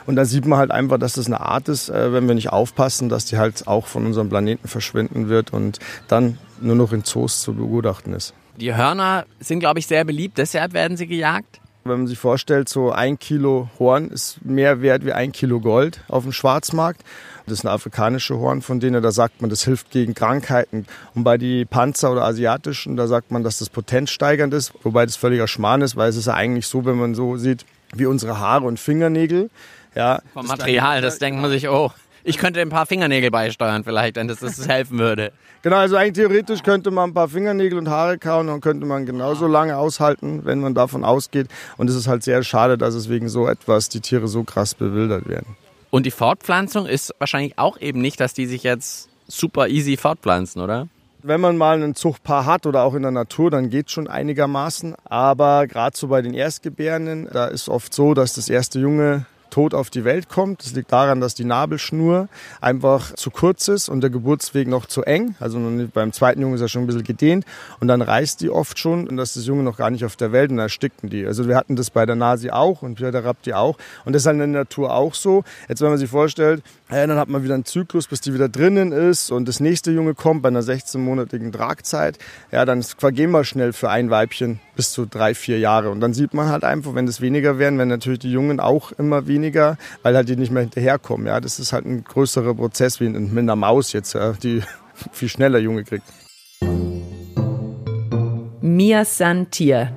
Und 0.06 0.16
da 0.16 0.26
sieht 0.26 0.46
man 0.46 0.60
halt 0.60 0.72
einfach, 0.72 0.98
dass 0.98 1.14
das 1.14 1.28
eine 1.28 1.42
Art 1.42 1.70
ist, 1.70 1.90
äh, 1.90 2.14
wenn 2.14 2.28
wir 2.28 2.36
nicht 2.36 2.50
aufpassen, 2.50 3.10
dass 3.10 3.26
die 3.26 3.38
halt 3.38 3.68
auch 3.68 3.88
von 3.88 4.06
unserem 4.06 4.30
Planeten 4.30 4.68
verschwinden 4.68 5.30
wird 5.30 5.54
und 5.54 5.80
dann 6.08 6.38
nur 6.60 6.76
noch 6.76 6.94
in 6.94 7.04
Zoos 7.04 7.42
zu 7.42 7.54
begutachten 7.54 8.14
ist. 8.14 8.34
Die 8.58 8.76
Hörner 8.76 9.26
sind, 9.40 9.60
glaube 9.60 9.80
ich, 9.80 9.88
sehr 9.88 10.06
beliebt, 10.06 10.38
deshalb 10.38 10.74
werden 10.74 10.98
sie 10.98 11.08
gejagt. 11.08 11.60
Wenn 11.84 11.98
man 11.98 12.08
sich 12.08 12.20
vorstellt, 12.20 12.70
so 12.70 12.92
ein 12.92 13.18
Kilo 13.18 13.70
Horn 13.80 14.10
ist 14.10 14.46
mehr 14.46 14.84
wert 14.84 15.04
wie 15.04 15.14
ein 15.14 15.32
Kilo 15.32 15.60
Gold 15.60 16.02
auf 16.10 16.24
dem 16.24 16.32
Schwarzmarkt. 16.32 17.02
Das 17.48 17.60
ist 17.60 17.66
ein 17.66 17.70
afrikanische 17.70 18.38
Horn 18.38 18.62
von 18.62 18.80
denen, 18.80 19.02
da 19.02 19.12
sagt 19.12 19.42
man, 19.42 19.50
das 19.50 19.64
hilft 19.64 19.90
gegen 19.90 20.14
Krankheiten. 20.14 20.86
Und 21.16 21.24
bei 21.24 21.40
die 21.40 21.66
Panzer 21.66 22.12
oder 22.12 22.24
asiatischen, 22.24 22.98
da 22.98 23.08
sagt 23.08 23.32
man, 23.32 23.44
dass 23.44 23.58
das 23.58 23.72
potenzsteigernd 23.72 24.54
ist, 24.54 24.74
wobei 24.84 25.08
das 25.08 25.16
völliger 25.16 25.48
Schmarrn 25.48 25.82
ist, 25.82 25.96
weil 25.96 26.10
es 26.10 26.18
ist 26.18 26.28
ja 26.28 26.36
eigentlich 26.36 26.68
so, 26.68 26.86
wenn 26.86 26.98
man 26.98 27.16
so 27.16 27.38
sieht, 27.38 27.66
wie 27.96 28.06
unsere 28.06 28.40
Haare 28.40 28.66
und 28.66 28.80
Fingernägel. 28.80 29.50
Ja, 29.96 30.22
Vom 30.34 30.48
Material, 30.48 31.02
das 31.02 31.20
denkt 31.20 31.42
man 31.42 31.52
sich, 31.52 31.68
oh, 31.68 31.92
ich 32.24 32.38
könnte 32.38 32.62
ein 32.62 32.70
paar 32.70 32.86
Fingernägel 32.86 33.32
beisteuern 33.32 33.84
vielleicht, 33.84 34.16
wenn 34.16 34.28
das, 34.28 34.40
das 34.40 34.68
helfen 34.68 35.00
würde. 35.00 35.32
Genau, 35.64 35.78
also 35.78 35.96
eigentlich 35.96 36.14
theoretisch 36.14 36.64
könnte 36.64 36.92
man 36.92 37.12
ein 37.12 37.14
paar 37.14 37.28
Fingernägel 37.28 37.78
und 37.78 37.90
Haare 37.90 38.18
kauen 38.18 38.50
und 38.50 38.62
könnte 38.62 38.86
man 38.86 39.06
genauso 39.06 39.48
lange 39.48 39.78
aushalten, 39.78 40.46
wenn 40.46 40.60
man 40.60 40.74
davon 40.74 41.04
ausgeht. 41.04 41.48
Und 41.78 41.90
es 41.90 41.96
ist 41.96 42.08
halt 42.08 42.24
sehr 42.24 42.44
schade, 42.44 42.78
dass 42.78 42.96
es 42.96 43.10
wegen 43.10 43.30
so 43.30 43.48
etwas 43.48 43.90
die 43.90 44.02
Tiere 44.02 44.28
so 44.28 44.44
krass 44.44 44.74
bewildert 44.74 45.28
werden. 45.28 45.56
Und 45.90 46.06
die 46.06 46.12
Fortpflanzung 46.12 46.86
ist 46.86 47.14
wahrscheinlich 47.20 47.58
auch 47.60 47.80
eben 47.80 48.02
nicht, 48.02 48.20
dass 48.20 48.34
die 48.34 48.46
sich 48.46 48.64
jetzt 48.64 49.10
super 49.28 49.68
easy 49.68 49.98
fortpflanzen, 49.98 50.62
oder? 50.62 50.88
Wenn 51.24 51.42
man 51.42 51.58
mal 51.58 51.82
ein 51.82 51.96
Zuchtpaar 51.96 52.46
hat 52.46 52.66
oder 52.66 52.84
auch 52.84 52.96
in 52.96 53.04
der 53.04 53.12
Natur, 53.12 53.52
dann 53.52 53.70
geht 53.70 53.88
es 53.88 53.92
schon 53.92 54.08
einigermaßen. 54.08 54.96
Aber 55.06 55.68
gerade 55.68 55.96
so 55.96 56.08
bei 56.08 56.22
den 56.22 56.34
Erstgebärenden, 56.34 57.30
da 57.32 57.46
ist 57.46 57.70
oft 57.70 57.94
so, 57.94 58.14
dass 58.14 58.34
das 58.34 58.50
erste 58.50 58.80
Junge 58.80 59.26
tot 59.52 59.76
auf 59.76 59.92
die 59.92 60.04
Welt 60.04 60.30
kommt. 60.30 60.64
Das 60.64 60.74
liegt 60.74 60.92
daran, 60.92 61.22
dass 61.22 61.36
die 61.36 61.44
Nabelschnur 61.44 62.28
einfach 62.60 63.14
zu 63.14 63.30
kurz 63.30 63.68
ist 63.68 63.90
und 63.90 64.02
der 64.02 64.10
Geburtsweg 64.10 64.68
noch 64.68 64.88
zu 64.88 65.04
eng. 65.04 65.36
Also 65.40 65.60
beim 65.94 66.12
zweiten 66.14 66.42
Jungen 66.42 66.56
ist 66.56 66.62
er 66.62 66.70
schon 66.70 66.84
ein 66.84 66.88
bisschen 66.88 67.04
gedehnt 67.04 67.46
und 67.80 67.88
dann 67.88 68.02
reißt 68.02 68.42
die 68.42 68.50
oft 68.50 68.80
schon 68.80 69.08
und 69.08 69.18
das 69.18 69.30
ist 69.30 69.38
das 69.38 69.46
Junge 69.46 69.64
noch 69.64 69.78
gar 69.78 69.92
nicht 69.92 70.06
auf 70.06 70.16
der 70.16 70.32
Welt 70.32 70.50
und 70.50 70.58
dann 70.58 70.66
erstickten 70.66 71.10
die. 71.10 71.26
Also 71.26 71.48
wir 71.48 71.56
hatten 71.56 71.76
das 71.76 71.92
bei 71.92 72.06
der 72.06 72.16
Nasi 72.16 72.50
auch 72.50 72.82
und 72.82 73.00
bei 73.00 73.12
der 73.12 73.24
Rapti 73.24 73.54
auch 73.54 73.78
und 74.06 74.14
das 74.14 74.24
ist 74.24 74.26
halt 74.26 74.36
in 74.36 74.54
der 74.54 74.62
Natur 74.62 74.94
auch 74.94 75.14
so. 75.14 75.44
Jetzt 75.68 75.82
wenn 75.82 75.90
man 75.90 76.00
sich 76.00 76.10
vorstellt, 76.10 76.64
ja, 76.92 77.08
dann 77.08 77.18
hat 77.18 77.30
man 77.30 77.44
wieder 77.44 77.54
einen 77.54 77.64
Zyklus, 77.64 78.08
bis 78.08 78.20
die 78.20 78.34
wieder 78.34 78.50
drinnen 78.50 78.92
ist 78.92 79.32
und 79.32 79.48
das 79.48 79.62
nächste 79.62 79.92
Junge 79.92 80.14
kommt 80.14 80.42
bei 80.42 80.50
einer 80.50 80.62
16-monatigen 80.62 81.52
Tragzeit, 81.52 82.18
ja, 82.52 82.66
dann 82.66 82.84
vergehen 82.84 83.32
wir 83.32 83.46
schnell 83.46 83.72
für 83.72 83.90
ein 83.90 84.10
Weibchen, 84.10 84.60
bis 84.76 84.92
zu 84.92 85.06
drei, 85.06 85.34
vier 85.34 85.58
Jahre. 85.60 85.90
Und 85.90 86.02
dann 86.02 86.14
sieht 86.14 86.34
man 86.34 86.50
halt 86.50 86.64
einfach, 86.66 86.94
wenn 86.94 87.08
es 87.08 87.22
weniger 87.22 87.58
werden, 87.58 87.78
werden 87.78 87.90
natürlich 87.90 88.20
die 88.20 88.32
Jungen 88.32 88.60
auch 88.60 88.92
immer 88.92 89.28
weniger, 89.28 89.78
weil 90.04 90.16
halt 90.16 90.28
die 90.28 90.36
nicht 90.36 90.52
mehr 90.52 90.64
hinterherkommen. 90.64 91.28
Ja, 91.28 91.40
das 91.40 91.60
ist 91.60 91.72
halt 91.72 91.86
ein 91.86 92.04
größerer 92.04 92.56
Prozess 92.56 93.00
wie 93.00 93.08
mit 93.08 93.38
einer 93.38 93.56
Maus 93.56 93.94
jetzt, 93.94 94.14
ja, 94.14 94.34
die 94.34 94.62
viel 95.12 95.30
schneller 95.30 95.60
Junge 95.60 95.86
kriegt. 95.86 96.06
Mir 98.60 99.06
san 99.06 99.50
Tier. 99.50 99.96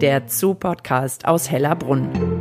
Der 0.00 0.22
Zoo-Podcast 0.28 1.24
aus 1.24 1.50
Hellerbrunn. 1.50 2.33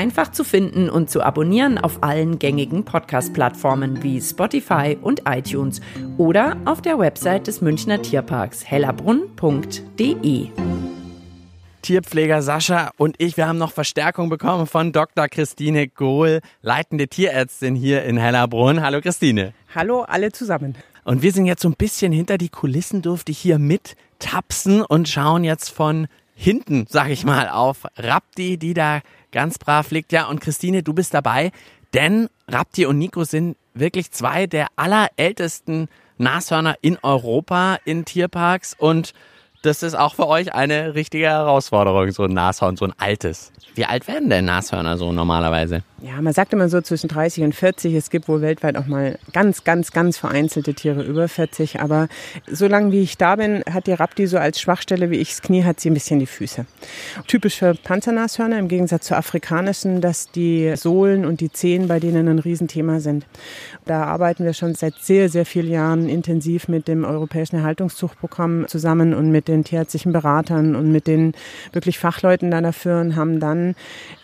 Einfach 0.00 0.32
zu 0.32 0.44
finden 0.44 0.88
und 0.88 1.10
zu 1.10 1.22
abonnieren 1.22 1.76
auf 1.76 2.02
allen 2.02 2.38
gängigen 2.38 2.86
Podcast-Plattformen 2.86 4.02
wie 4.02 4.18
Spotify 4.18 4.96
und 4.98 5.24
iTunes 5.28 5.82
oder 6.16 6.56
auf 6.64 6.80
der 6.80 6.98
Website 6.98 7.48
des 7.48 7.60
Münchner 7.60 8.00
Tierparks 8.00 8.64
hellerbrunn.de. 8.64 10.48
Tierpfleger 11.82 12.40
Sascha 12.40 12.92
und 12.96 13.16
ich, 13.18 13.36
wir 13.36 13.46
haben 13.46 13.58
noch 13.58 13.72
Verstärkung 13.72 14.30
bekommen 14.30 14.66
von 14.66 14.92
Dr. 14.92 15.28
Christine 15.28 15.86
Gohl, 15.86 16.40
leitende 16.62 17.06
Tierärztin 17.06 17.74
hier 17.74 18.02
in 18.04 18.16
Hellerbrunn. 18.16 18.80
Hallo 18.80 19.02
Christine. 19.02 19.52
Hallo 19.74 20.04
alle 20.04 20.32
zusammen. 20.32 20.76
Und 21.04 21.20
wir 21.20 21.32
sind 21.32 21.44
jetzt 21.44 21.60
so 21.60 21.68
ein 21.68 21.76
bisschen 21.76 22.10
hinter 22.10 22.38
die 22.38 22.48
Kulissen, 22.48 23.02
durfte 23.02 23.32
ich 23.32 23.38
hier 23.38 23.58
mit 23.58 23.96
tapsen 24.18 24.80
und 24.80 25.10
schauen 25.10 25.44
jetzt 25.44 25.68
von 25.68 26.06
hinten, 26.40 26.86
sag 26.88 27.10
ich 27.10 27.26
mal, 27.26 27.50
auf 27.50 27.84
Rapti, 27.98 28.56
die 28.56 28.72
da 28.72 29.02
ganz 29.32 29.58
brav 29.58 29.90
liegt. 29.90 30.12
Ja, 30.12 30.26
und 30.26 30.40
Christine, 30.40 30.82
du 30.82 30.92
bist 30.92 31.14
dabei, 31.14 31.52
denn 31.94 32.28
Rapti 32.48 32.86
und 32.86 32.98
Nico 32.98 33.24
sind 33.24 33.56
wirklich 33.74 34.10
zwei 34.10 34.46
der 34.46 34.68
allerältesten 34.76 35.88
Nashörner 36.18 36.76
in 36.82 36.98
Europa 37.02 37.78
in 37.84 38.04
Tierparks 38.04 38.74
und 38.78 39.14
das 39.62 39.82
ist 39.82 39.94
auch 39.94 40.14
für 40.14 40.26
euch 40.26 40.54
eine 40.54 40.94
richtige 40.94 41.26
Herausforderung, 41.26 42.10
so 42.12 42.24
ein 42.24 42.32
Nashorn, 42.32 42.76
so 42.76 42.86
ein 42.86 42.94
altes. 42.98 43.52
Wie 43.74 43.84
alt 43.84 44.08
werden 44.08 44.30
denn 44.30 44.46
Nashörner 44.46 44.96
so 44.96 45.12
normalerweise? 45.12 45.82
Ja, 46.02 46.20
man 46.22 46.32
sagt 46.32 46.52
immer 46.54 46.68
so 46.70 46.80
zwischen 46.80 47.08
30 47.08 47.44
und 47.44 47.54
40. 47.54 47.94
Es 47.94 48.08
gibt 48.08 48.26
wohl 48.26 48.40
weltweit 48.40 48.76
auch 48.76 48.86
mal 48.86 49.18
ganz, 49.32 49.64
ganz, 49.64 49.92
ganz 49.92 50.16
vereinzelte 50.16 50.72
Tiere 50.72 51.02
über 51.02 51.28
40. 51.28 51.80
Aber 51.80 52.08
solange 52.46 52.90
wie 52.90 53.02
ich 53.02 53.18
da 53.18 53.36
bin, 53.36 53.62
hat 53.70 53.86
die 53.86 53.92
Rapti 53.92 54.26
so 54.26 54.38
als 54.38 54.60
Schwachstelle 54.60 55.10
wie 55.10 55.16
ich 55.16 55.30
das 55.30 55.42
Knie, 55.42 55.64
hat 55.64 55.78
sie 55.78 55.90
ein 55.90 55.94
bisschen 55.94 56.18
die 56.18 56.26
Füße. 56.26 56.64
Typisch 57.26 57.58
für 57.58 57.74
Panzernashörner 57.74 58.58
im 58.58 58.68
Gegensatz 58.68 59.06
zu 59.06 59.16
afrikanischen, 59.16 60.00
dass 60.00 60.30
die 60.30 60.74
Sohlen 60.76 61.26
und 61.26 61.40
die 61.40 61.52
Zehen 61.52 61.86
bei 61.86 62.00
denen 62.00 62.28
ein 62.28 62.38
Riesenthema 62.38 63.00
sind. 63.00 63.26
Da 63.84 64.04
arbeiten 64.04 64.44
wir 64.44 64.54
schon 64.54 64.74
seit 64.74 64.94
sehr, 64.94 65.28
sehr 65.28 65.44
vielen 65.44 65.70
Jahren 65.70 66.08
intensiv 66.08 66.66
mit 66.66 66.88
dem 66.88 67.04
Europäischen 67.04 67.56
Erhaltungszuchtprogramm 67.56 68.66
zusammen 68.68 69.12
und 69.12 69.30
mit 69.30 69.48
den 69.50 69.64
tierärztlichen 69.64 70.12
Beratern 70.12 70.74
und 70.74 70.90
mit 70.92 71.06
den 71.06 71.34
wirklich 71.72 71.98
Fachleuten 71.98 72.50
dafür 72.50 73.00
und 73.00 73.16
haben 73.16 73.40
dann 73.40 73.74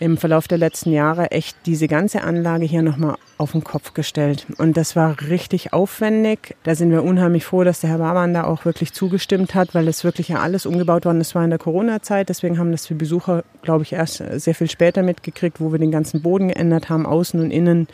im 0.01 0.17
Verlauf 0.17 0.49
der 0.49 0.59
letzten 0.59 0.93
Jahre 0.93 1.31
echt 1.31 1.57
diese 1.67 1.89
ganze 1.89 2.23
Anlage 2.23 2.65
hier 2.65 2.83
nochmal 2.83 3.17
auf 3.39 3.53
den 3.53 3.65
Kopf 3.65 3.95
gestellt. 3.95 4.47
Und 4.59 4.77
das 4.77 4.97
war 4.97 5.17
richtig 5.29 5.73
aufwendig. 5.73 6.57
Da 6.65 6.75
sind 6.75 6.91
wir 6.91 7.03
unheimlich 7.03 7.45
froh, 7.45 7.65
dass 7.65 7.81
der 7.81 7.91
Herr 7.91 7.99
Barmann 7.99 8.33
da 8.33 8.45
auch 8.45 8.65
wirklich 8.65 8.93
zugestimmt 8.93 9.55
hat, 9.55 9.75
weil 9.75 9.87
das 9.87 10.05
wirklich 10.05 10.29
ja 10.29 10.41
alles 10.41 10.67
umgebaut 10.67 11.05
worden 11.05 11.21
ist. 11.21 11.35
War 11.35 11.45
in 11.45 11.51
der 11.51 11.59
Corona-Zeit. 11.59 12.29
Deswegen 12.29 12.59
haben 12.59 12.73
das 12.73 12.85
die 12.85 12.95
Besucher, 12.95 13.45
glaube 13.63 13.83
ich, 13.83 13.93
erst 13.93 14.23
sehr 14.41 14.55
viel 14.55 14.71
später 14.71 15.03
mitgekriegt, 15.03 15.61
wo 15.61 15.73
wir 15.73 15.79
den 15.79 15.91
ganzen 15.91 16.23
Boden 16.23 16.49
geändert 16.49 16.89
haben, 16.89 17.05
außen 17.05 17.41
und 17.41 17.51
innen, 17.51 17.89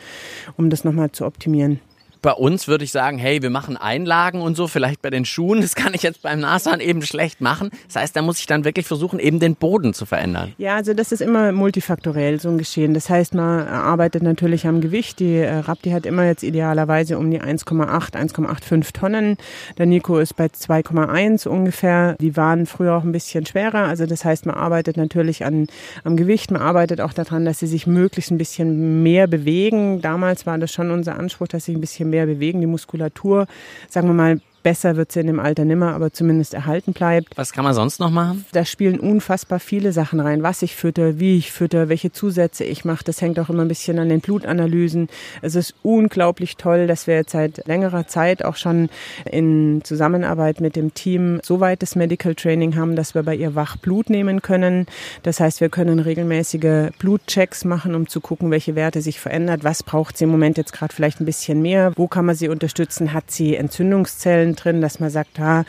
um 0.55 0.69
das 0.69 0.83
nochmal 0.83 1.11
zu 1.11 1.25
optimieren 1.25 1.79
bei 2.23 2.31
uns 2.31 2.67
würde 2.69 2.85
ich 2.85 2.91
sagen, 2.91 3.17
hey, 3.17 3.41
wir 3.41 3.49
machen 3.49 3.75
Einlagen 3.75 4.41
und 4.41 4.55
so, 4.55 4.67
vielleicht 4.67 5.01
bei 5.01 5.09
den 5.09 5.25
Schuhen. 5.25 5.61
Das 5.61 5.75
kann 5.75 5.93
ich 5.93 6.03
jetzt 6.03 6.21
beim 6.21 6.39
Nashorn 6.39 6.79
eben 6.79 7.01
schlecht 7.01 7.41
machen. 7.41 7.69
Das 7.87 7.97
heißt, 7.97 8.15
da 8.15 8.21
muss 8.21 8.39
ich 8.39 8.47
dann 8.47 8.63
wirklich 8.63 8.87
versuchen, 8.87 9.19
eben 9.19 9.39
den 9.39 9.55
Boden 9.55 9.93
zu 9.93 10.05
verändern. 10.05 10.53
Ja, 10.57 10.77
also 10.77 10.93
das 10.93 11.11
ist 11.11 11.21
immer 11.21 11.51
multifaktoriell 11.51 12.39
so 12.39 12.47
ein 12.47 12.57
Geschehen. 12.57 12.93
Das 12.93 13.09
heißt, 13.09 13.35
man 13.35 13.67
arbeitet 13.67 14.23
natürlich 14.23 14.65
am 14.65 14.79
Gewicht. 14.79 15.19
Die 15.19 15.35
äh, 15.35 15.53
Rapti 15.53 15.91
hat 15.91 16.05
immer 16.05 16.25
jetzt 16.25 16.43
idealerweise 16.43 17.17
um 17.17 17.29
die 17.29 17.41
1,8, 17.41 18.13
1,85 18.13 18.93
Tonnen. 18.93 19.37
Der 19.77 19.85
Nico 19.85 20.17
ist 20.17 20.37
bei 20.37 20.45
2,1 20.45 21.45
ungefähr. 21.45 22.15
Die 22.21 22.37
waren 22.37 22.65
früher 22.65 22.95
auch 22.95 23.03
ein 23.03 23.11
bisschen 23.11 23.45
schwerer. 23.45 23.83
Also 23.83 24.05
das 24.05 24.23
heißt, 24.23 24.45
man 24.45 24.55
arbeitet 24.55 24.95
natürlich 24.95 25.43
an, 25.43 25.67
am 26.05 26.15
Gewicht. 26.15 26.51
Man 26.51 26.61
arbeitet 26.61 27.01
auch 27.01 27.11
daran, 27.11 27.43
dass 27.43 27.59
sie 27.59 27.67
sich 27.67 27.85
möglichst 27.85 28.31
ein 28.31 28.37
bisschen 28.37 29.03
mehr 29.03 29.27
bewegen. 29.27 30.01
Damals 30.01 30.45
war 30.45 30.57
das 30.57 30.71
schon 30.71 30.89
unser 30.89 31.19
Anspruch, 31.19 31.49
dass 31.49 31.65
sie 31.65 31.75
ein 31.75 31.81
bisschen 31.81 32.12
mehr 32.13 32.25
bewegen, 32.25 32.61
die 32.61 32.67
Muskulatur, 32.67 33.47
sagen 33.89 34.07
wir 34.07 34.13
mal, 34.13 34.39
Besser 34.63 34.95
wird 34.95 35.11
sie 35.11 35.19
in 35.19 35.27
dem 35.27 35.41
Alter 35.41 35.65
nimmer, 35.65 35.93
aber 35.93 36.13
zumindest 36.13 36.53
erhalten 36.53 36.93
bleibt. 36.93 37.37
Was 37.37 37.51
kann 37.51 37.65
man 37.65 37.73
sonst 37.73 37.99
noch 37.99 38.09
machen? 38.09 38.45
Da 38.53 38.63
spielen 38.63 38.97
unfassbar 38.97 39.59
viele 39.59 39.91
Sachen 39.91 40.21
rein. 40.21 40.41
Was 40.41 40.61
ich 40.61 40.75
fütter, 40.75 41.19
wie 41.19 41.37
ich 41.37 41.51
fütter, 41.51 41.89
welche 41.89 42.13
Zusätze 42.13 42.63
ich 42.63 42.85
mache. 42.85 43.03
Das 43.03 43.21
hängt 43.21 43.39
auch 43.39 43.49
immer 43.49 43.63
ein 43.63 43.67
bisschen 43.67 43.99
an 43.99 44.07
den 44.07 44.21
Blutanalysen. 44.21 45.09
Es 45.41 45.55
ist 45.55 45.75
unglaublich 45.83 46.55
toll, 46.55 46.87
dass 46.87 47.07
wir 47.07 47.15
jetzt 47.15 47.31
seit 47.31 47.67
längerer 47.67 48.07
Zeit 48.07 48.45
auch 48.45 48.55
schon 48.55 48.89
in 49.29 49.81
Zusammenarbeit 49.83 50.61
mit 50.61 50.77
dem 50.77 50.93
Team 50.93 51.41
so 51.43 51.59
weit 51.59 51.81
das 51.81 51.97
Medical 51.97 52.33
Training 52.33 52.77
haben, 52.77 52.95
dass 52.95 53.15
wir 53.15 53.23
bei 53.23 53.35
ihr 53.35 53.55
wach 53.55 53.75
Blut 53.75 54.09
nehmen 54.09 54.41
können. 54.41 54.85
Das 55.23 55.41
heißt, 55.41 55.59
wir 55.59 55.69
können 55.69 55.99
regelmäßige 55.99 56.91
Blutchecks 56.99 57.65
machen, 57.65 57.95
um 57.95 58.07
zu 58.07 58.21
gucken, 58.21 58.49
welche 58.49 58.75
Werte 58.75 59.01
sich 59.01 59.19
verändert. 59.19 59.65
Was 59.65 59.83
braucht 59.83 60.17
sie 60.17 60.23
im 60.23 60.29
Moment 60.29 60.57
jetzt 60.57 60.71
gerade 60.71 60.93
vielleicht 60.95 61.19
ein 61.19 61.25
bisschen 61.25 61.61
mehr? 61.61 61.91
Wo 61.97 62.07
kann 62.07 62.25
man 62.25 62.35
sie 62.35 62.47
unterstützen? 62.47 63.11
Hat 63.11 63.29
sie 63.29 63.57
Entzündungszellen? 63.57 64.52
Drin, 64.55 64.81
dass 64.81 64.99
man 64.99 65.09
sagt, 65.09 65.39
ha, 65.39 65.65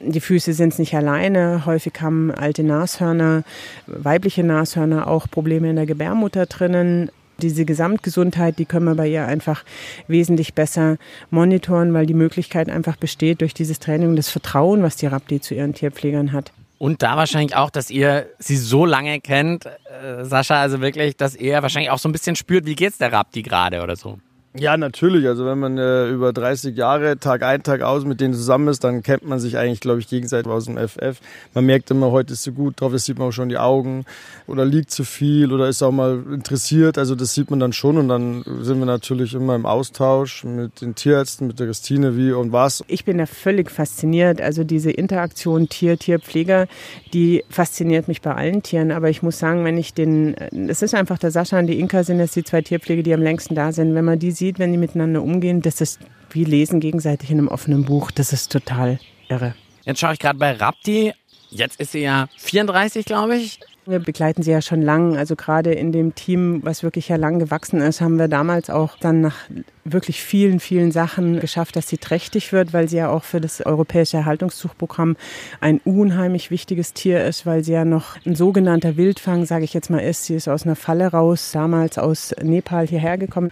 die 0.00 0.20
Füße 0.20 0.52
sind 0.52 0.72
es 0.72 0.78
nicht 0.78 0.94
alleine. 0.94 1.66
Häufig 1.66 1.92
haben 2.00 2.30
alte 2.30 2.62
Nashörner, 2.62 3.44
weibliche 3.86 4.44
Nashörner 4.44 5.06
auch 5.06 5.28
Probleme 5.30 5.70
in 5.70 5.76
der 5.76 5.86
Gebärmutter 5.86 6.46
drinnen. 6.46 7.10
Diese 7.38 7.64
Gesamtgesundheit, 7.64 8.58
die 8.58 8.64
können 8.64 8.86
wir 8.86 8.94
bei 8.94 9.08
ihr 9.08 9.26
einfach 9.26 9.64
wesentlich 10.06 10.54
besser 10.54 10.98
monitoren, 11.30 11.92
weil 11.92 12.06
die 12.06 12.14
Möglichkeit 12.14 12.70
einfach 12.70 12.96
besteht 12.96 13.40
durch 13.40 13.54
dieses 13.54 13.80
Training 13.80 14.14
das 14.14 14.28
Vertrauen, 14.28 14.82
was 14.82 14.96
die 14.96 15.06
Rapti 15.06 15.40
zu 15.40 15.54
ihren 15.54 15.74
Tierpflegern 15.74 16.32
hat. 16.32 16.52
Und 16.78 17.02
da 17.02 17.16
wahrscheinlich 17.16 17.56
auch, 17.56 17.70
dass 17.70 17.90
ihr 17.90 18.26
sie 18.38 18.56
so 18.56 18.84
lange 18.84 19.20
kennt, 19.20 19.66
äh, 19.66 20.24
Sascha, 20.24 20.60
also 20.60 20.80
wirklich, 20.80 21.16
dass 21.16 21.34
ihr 21.34 21.62
wahrscheinlich 21.62 21.90
auch 21.90 21.98
so 21.98 22.08
ein 22.08 22.12
bisschen 22.12 22.36
spürt, 22.36 22.66
wie 22.66 22.74
geht's 22.74 22.98
der 22.98 23.12
Rapti 23.12 23.42
gerade 23.42 23.82
oder 23.82 23.96
so. 23.96 24.18
Ja, 24.56 24.76
natürlich. 24.76 25.26
Also 25.26 25.44
wenn 25.46 25.58
man 25.58 25.78
äh, 25.78 26.08
über 26.10 26.32
30 26.32 26.76
Jahre 26.76 27.18
Tag 27.18 27.42
ein, 27.42 27.64
Tag 27.64 27.82
aus 27.82 28.04
mit 28.04 28.20
denen 28.20 28.34
zusammen 28.34 28.68
ist, 28.68 28.84
dann 28.84 29.02
kennt 29.02 29.26
man 29.26 29.40
sich 29.40 29.58
eigentlich, 29.58 29.80
glaube 29.80 29.98
ich, 29.98 30.06
gegenseitig 30.06 30.46
aus 30.46 30.66
dem 30.66 30.78
FF. 30.78 31.18
Man 31.54 31.66
merkt 31.66 31.90
immer, 31.90 32.12
heute 32.12 32.34
ist 32.34 32.44
sie 32.44 32.52
gut 32.52 32.80
drauf, 32.80 32.92
das 32.92 33.04
sieht 33.04 33.18
man 33.18 33.28
auch 33.28 33.32
schon 33.32 33.48
die 33.48 33.58
Augen. 33.58 34.04
Oder 34.46 34.64
liegt 34.64 34.92
zu 34.92 35.02
viel 35.02 35.52
oder 35.52 35.68
ist 35.68 35.82
auch 35.82 35.90
mal 35.90 36.22
interessiert. 36.32 36.98
Also 36.98 37.16
das 37.16 37.34
sieht 37.34 37.50
man 37.50 37.58
dann 37.58 37.72
schon 37.72 37.98
und 37.98 38.08
dann 38.08 38.44
sind 38.60 38.78
wir 38.78 38.86
natürlich 38.86 39.34
immer 39.34 39.56
im 39.56 39.66
Austausch 39.66 40.44
mit 40.44 40.82
den 40.82 40.94
Tierärzten, 40.94 41.48
mit 41.48 41.58
der 41.58 41.66
Christine, 41.66 42.16
wie 42.16 42.30
und 42.30 42.52
was. 42.52 42.84
Ich 42.86 43.04
bin 43.04 43.18
ja 43.18 43.26
völlig 43.26 43.72
fasziniert. 43.72 44.40
Also 44.40 44.62
diese 44.62 44.92
Interaktion 44.92 45.68
Tier-Tierpfleger, 45.68 46.68
die 47.12 47.42
fasziniert 47.50 48.06
mich 48.06 48.22
bei 48.22 48.32
allen 48.32 48.62
Tieren. 48.62 48.92
Aber 48.92 49.10
ich 49.10 49.20
muss 49.20 49.36
sagen, 49.36 49.64
wenn 49.64 49.78
ich 49.78 49.94
den, 49.94 50.36
es 50.68 50.80
ist 50.80 50.94
einfach 50.94 51.18
der 51.18 51.32
Sascha 51.32 51.58
und 51.58 51.66
die 51.66 51.80
Inka 51.80 52.04
sind 52.04 52.20
jetzt 52.20 52.36
die 52.36 52.44
zwei 52.44 52.62
Tierpflege, 52.62 53.02
die 53.02 53.14
am 53.14 53.22
längsten 53.22 53.56
da 53.56 53.72
sind. 53.72 53.96
Wenn 53.96 54.04
man 54.04 54.20
die 54.20 54.30
sieht, 54.30 54.43
wenn 54.58 54.72
die 54.72 54.78
miteinander 54.78 55.22
umgehen, 55.22 55.62
das 55.62 55.80
ist 55.80 56.00
wie 56.30 56.44
lesen 56.44 56.80
gegenseitig 56.80 57.30
in 57.30 57.38
einem 57.38 57.48
offenen 57.48 57.84
Buch. 57.84 58.10
Das 58.10 58.32
ist 58.32 58.50
total 58.50 58.98
irre. 59.28 59.54
Jetzt 59.84 60.00
schaue 60.00 60.14
ich 60.14 60.18
gerade 60.18 60.38
bei 60.38 60.52
Rapti. 60.52 61.12
Jetzt 61.50 61.80
ist 61.80 61.92
sie 61.92 62.00
ja 62.00 62.28
34, 62.36 63.04
glaube 63.04 63.36
ich. 63.36 63.60
Wir 63.86 63.98
begleiten 63.98 64.42
sie 64.42 64.50
ja 64.50 64.62
schon 64.62 64.80
lang. 64.80 65.18
Also 65.18 65.36
gerade 65.36 65.72
in 65.72 65.92
dem 65.92 66.14
Team, 66.14 66.60
was 66.62 66.82
wirklich 66.82 67.08
ja 67.08 67.16
lang 67.16 67.38
gewachsen 67.38 67.82
ist, 67.82 68.00
haben 68.00 68.18
wir 68.18 68.28
damals 68.28 68.70
auch 68.70 68.96
dann 68.98 69.20
nach 69.20 69.36
wirklich 69.84 70.22
vielen, 70.22 70.60
vielen 70.60 70.90
Sachen 70.90 71.40
geschafft, 71.40 71.76
dass 71.76 71.88
sie 71.88 71.98
trächtig 71.98 72.52
wird, 72.52 72.72
weil 72.72 72.88
sie 72.88 72.96
ja 72.96 73.10
auch 73.10 73.22
für 73.22 73.40
das 73.40 73.60
europäische 73.60 74.16
Erhaltungszuchtprogramm 74.16 75.16
ein 75.60 75.80
unheimlich 75.84 76.50
wichtiges 76.50 76.94
Tier 76.94 77.22
ist, 77.26 77.44
weil 77.44 77.62
sie 77.62 77.72
ja 77.72 77.84
noch 77.84 78.16
ein 78.24 78.34
sogenannter 78.34 78.96
Wildfang, 78.96 79.44
sage 79.44 79.64
ich 79.64 79.74
jetzt 79.74 79.90
mal, 79.90 79.98
ist. 79.98 80.24
Sie 80.24 80.34
ist 80.34 80.48
aus 80.48 80.64
einer 80.64 80.76
Falle 80.76 81.08
raus, 81.08 81.50
damals 81.52 81.98
aus 81.98 82.34
Nepal 82.42 82.86
hierher 82.86 83.18
gekommen 83.18 83.50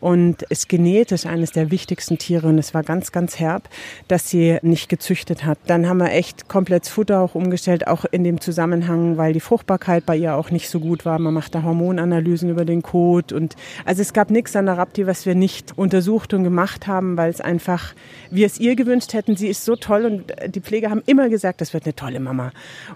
und 0.00 0.42
ist 0.42 0.68
genetisch 0.68 1.26
eines 1.26 1.52
der 1.52 1.70
wichtigsten 1.70 2.18
Tiere 2.18 2.48
und 2.48 2.58
es 2.58 2.74
war 2.74 2.82
ganz, 2.82 3.12
ganz 3.12 3.38
herb, 3.38 3.68
dass 4.08 4.28
sie 4.28 4.58
nicht 4.62 4.88
gezüchtet 4.88 5.44
hat. 5.44 5.58
Dann 5.68 5.88
haben 5.88 5.98
wir 5.98 6.10
echt 6.10 6.48
komplett 6.48 6.88
Futter 6.88 7.20
auch 7.20 7.36
umgestellt, 7.36 7.86
auch 7.86 8.04
in 8.04 8.24
dem 8.24 8.40
Zusammenhang, 8.40 9.16
weil 9.16 9.32
die 9.32 9.40
Frucht 9.40 9.67
Fruchtbarkeit 9.68 10.06
bei 10.06 10.16
ihr 10.16 10.34
auch 10.34 10.50
nicht 10.50 10.70
so 10.70 10.80
gut 10.80 11.04
war. 11.04 11.18
Man 11.18 11.34
macht 11.34 11.54
da 11.54 11.62
Hormonanalysen 11.62 12.48
über 12.48 12.64
den 12.64 12.82
Kot 12.82 13.32
und 13.32 13.54
also 13.84 14.00
es 14.00 14.14
gab 14.14 14.30
nichts 14.30 14.56
an 14.56 14.64
der 14.64 14.78
Rapti, 14.78 15.06
was 15.06 15.26
wir 15.26 15.34
nicht 15.34 15.76
untersucht 15.76 16.32
und 16.32 16.42
gemacht 16.42 16.86
haben, 16.86 17.18
weil 17.18 17.28
es 17.28 17.42
einfach, 17.42 17.94
wir 18.30 18.46
es 18.46 18.58
ihr 18.58 18.76
gewünscht 18.76 19.12
hätten. 19.12 19.36
Sie 19.36 19.48
ist 19.48 19.66
so 19.66 19.76
toll 19.76 20.06
und 20.06 20.54
die 20.54 20.60
Pfleger 20.60 20.88
haben 20.88 21.02
immer 21.04 21.28
gesagt, 21.28 21.60
das 21.60 21.74
wird 21.74 21.84
eine 21.84 21.94
tolle 21.94 22.18
Mama. 22.18 22.50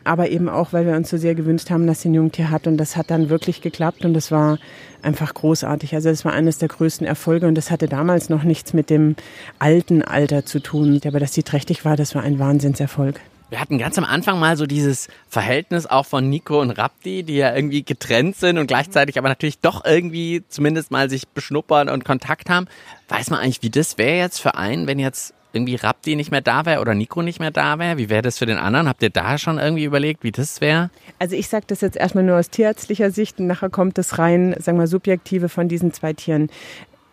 Aber 0.05 0.31
eben 0.31 0.49
auch, 0.49 0.73
weil 0.73 0.87
wir 0.87 0.97
uns 0.97 1.11
so 1.11 1.19
sehr 1.19 1.35
gewünscht 1.35 1.69
haben, 1.71 1.87
dass 1.87 2.01
sie 2.01 2.09
ein 2.09 2.15
Jungtier 2.15 2.51
hat 2.51 2.67
und 2.67 2.79
das 2.79 2.97
hat 2.97 3.11
dann 3.11 3.29
wirklich 3.29 3.61
geklappt 3.61 4.07
und 4.07 4.15
das 4.15 4.31
war 4.31 4.59
einfach 5.03 5.35
großartig. 5.35 5.95
Also 5.95 6.09
das 6.09 6.25
war 6.25 6.33
eines 6.33 6.57
der 6.57 6.69
größten 6.69 7.07
Erfolge 7.07 7.47
und 7.47 7.55
das 7.55 7.71
hatte 7.71 7.87
damals 7.87 8.31
noch 8.31 8.45
nichts 8.45 8.73
mit 8.73 8.89
dem 8.89 9.15
alten 9.59 10.03
Alter 10.03 10.47
zu 10.47 10.61
tun. 10.61 11.01
Aber 11.05 11.21
dass 11.21 11.35
sie 11.35 11.43
trächtig 11.43 11.85
war, 11.85 11.97
das 11.97 12.15
war 12.15 12.23
ein 12.23 12.39
Wahnsinnserfolg. 12.39 13.21
Wir 13.53 13.61
hatten 13.61 13.77
ganz 13.77 13.99
am 13.99 14.05
Anfang 14.07 14.41
mal 14.41 14.57
so 14.57 14.65
dieses 14.65 15.09
Verhältnis 15.29 15.85
auch 15.85 16.07
von 16.07 16.27
Nico 16.31 16.59
und 16.63 16.71
Rapti, 16.71 17.23
die 17.23 17.37
ja 17.37 17.55
irgendwie 17.55 17.83
getrennt 17.83 18.37
sind 18.37 18.57
und 18.57 18.67
gleichzeitig 18.67 19.19
aber 19.19 19.29
natürlich 19.29 19.59
doch 19.59 19.85
irgendwie 19.85 20.43
zumindest 20.49 20.91
mal 20.91 21.11
sich 21.11 21.29
beschnuppern 21.29 21.91
und 21.91 22.03
Kontakt 22.03 22.49
haben. 22.49 22.67
Weiß 23.11 23.29
man 23.29 23.41
eigentlich, 23.41 23.63
wie 23.63 23.69
das 23.69 23.99
wäre 23.99 24.17
jetzt 24.17 24.39
für 24.39 24.55
einen, 24.55 24.87
wenn 24.87 24.99
jetzt 24.99 25.35
irgendwie 25.53 25.75
Rapti 25.75 26.17
nicht 26.17 26.31
mehr 26.31 26.41
da 26.41 26.65
wäre 26.65 26.81
oder 26.81 26.95
Nico 26.95 27.21
nicht 27.21 27.41
mehr 27.41 27.51
da 27.51 27.79
wäre? 27.79 27.99
Wie 27.99 28.09
wäre 28.09 28.23
das 28.23 28.39
für 28.39 28.47
den 28.47 28.57
anderen? 28.57 28.89
Habt 28.89 29.03
ihr 29.03 29.11
da 29.11 29.37
schon 29.37 29.59
irgendwie 29.59 29.85
überlegt, 29.85 30.25
wie 30.25 30.33
das 30.33 30.63
wäre? 30.63 30.89
Also 31.19 31.37
ich 31.37 31.49
sage 31.49 31.67
das 31.67 31.83
jetzt 31.83 31.99
erstmal 31.99 32.25
nur 32.25 32.39
aus 32.39 32.49
tierärztlicher 32.49 33.11
Sicht 33.11 33.39
und 33.39 33.49
nachher 33.49 33.69
kommt 33.69 33.99
das 33.99 34.19
rein, 34.19 34.57
sagen 34.61 34.79
wir, 34.79 34.87
subjektive 34.87 35.51
von 35.51 35.69
diesen 35.69 35.93
zwei 35.93 36.15
Tieren. 36.15 36.49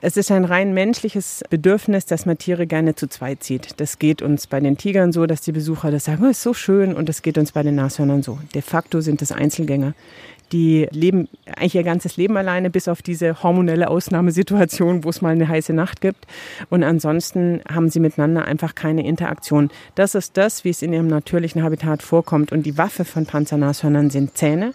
Es 0.01 0.15
ist 0.15 0.31
ein 0.31 0.45
rein 0.45 0.73
menschliches 0.73 1.43
Bedürfnis, 1.49 2.05
dass 2.05 2.25
man 2.25 2.37
Tiere 2.37 2.67
gerne 2.67 2.95
zu 2.95 3.09
zweit 3.09 3.43
zieht. 3.43 3.81
Das 3.81 3.99
geht 3.99 4.21
uns 4.21 4.47
bei 4.47 4.61
den 4.61 4.77
Tigern 4.77 5.11
so, 5.11 5.25
dass 5.25 5.41
die 5.41 5.51
Besucher 5.51 5.91
das 5.91 6.05
sagen, 6.05 6.23
oh, 6.23 6.29
ist 6.29 6.41
so 6.41 6.53
schön 6.53 6.95
und 6.95 7.09
das 7.09 7.21
geht 7.21 7.37
uns 7.37 7.51
bei 7.51 7.63
den 7.63 7.75
Nashörnern 7.75 8.23
so. 8.23 8.39
De 8.53 8.61
facto 8.61 9.01
sind 9.01 9.21
es 9.21 9.33
Einzelgänger 9.33 9.93
die 10.51 10.87
leben 10.91 11.27
eigentlich 11.45 11.75
ihr 11.75 11.83
ganzes 11.83 12.17
Leben 12.17 12.37
alleine, 12.37 12.69
bis 12.69 12.87
auf 12.87 13.01
diese 13.01 13.43
hormonelle 13.43 13.89
Ausnahmesituation, 13.89 15.03
wo 15.03 15.09
es 15.09 15.21
mal 15.21 15.29
eine 15.29 15.47
heiße 15.47 15.73
Nacht 15.73 16.01
gibt. 16.01 16.25
Und 16.69 16.83
ansonsten 16.83 17.61
haben 17.71 17.89
sie 17.89 17.99
miteinander 17.99 18.45
einfach 18.45 18.75
keine 18.75 19.05
Interaktion. 19.05 19.69
Das 19.95 20.15
ist 20.15 20.37
das, 20.37 20.63
wie 20.63 20.69
es 20.69 20.81
in 20.81 20.93
ihrem 20.93 21.07
natürlichen 21.07 21.63
Habitat 21.63 22.03
vorkommt. 22.03 22.51
Und 22.51 22.65
die 22.65 22.77
Waffe 22.77 23.05
von 23.05 23.25
Panzernashörnern 23.25 24.09
sind 24.09 24.37
Zähne. 24.37 24.73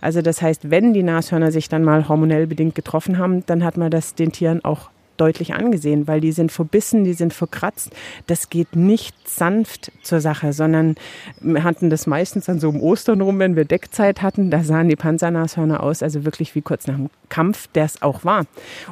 Also 0.00 0.22
das 0.22 0.42
heißt, 0.42 0.70
wenn 0.70 0.92
die 0.92 1.02
Nashörner 1.02 1.52
sich 1.52 1.68
dann 1.68 1.84
mal 1.84 2.08
hormonell 2.08 2.46
bedingt 2.46 2.74
getroffen 2.74 3.18
haben, 3.18 3.44
dann 3.46 3.64
hat 3.64 3.76
man 3.76 3.90
das 3.90 4.14
den 4.14 4.32
Tieren 4.32 4.64
auch 4.64 4.90
deutlich 5.16 5.54
angesehen, 5.54 6.06
weil 6.06 6.20
die 6.20 6.32
sind 6.32 6.52
verbissen, 6.52 7.04
die 7.04 7.12
sind 7.12 7.32
verkratzt. 7.32 7.90
Das 8.26 8.50
geht 8.50 8.76
nicht 8.76 9.14
sanft 9.28 9.92
zur 10.02 10.20
Sache, 10.20 10.52
sondern 10.52 10.96
wir 11.40 11.64
hatten 11.64 11.90
das 11.90 12.06
meistens 12.06 12.46
dann 12.46 12.60
so 12.60 12.68
um 12.68 12.80
Ostern 12.80 13.20
rum, 13.20 13.38
wenn 13.38 13.56
wir 13.56 13.64
Deckzeit 13.64 14.22
hatten. 14.22 14.50
Da 14.50 14.62
sahen 14.62 14.88
die 14.88 14.96
Panzernashörner 14.96 15.82
aus, 15.82 16.02
also 16.02 16.24
wirklich 16.24 16.54
wie 16.54 16.62
kurz 16.62 16.86
nach 16.86 16.96
dem 16.96 17.10
Kampf, 17.28 17.68
der 17.68 17.84
es 17.84 18.02
auch 18.02 18.24
war. 18.24 18.46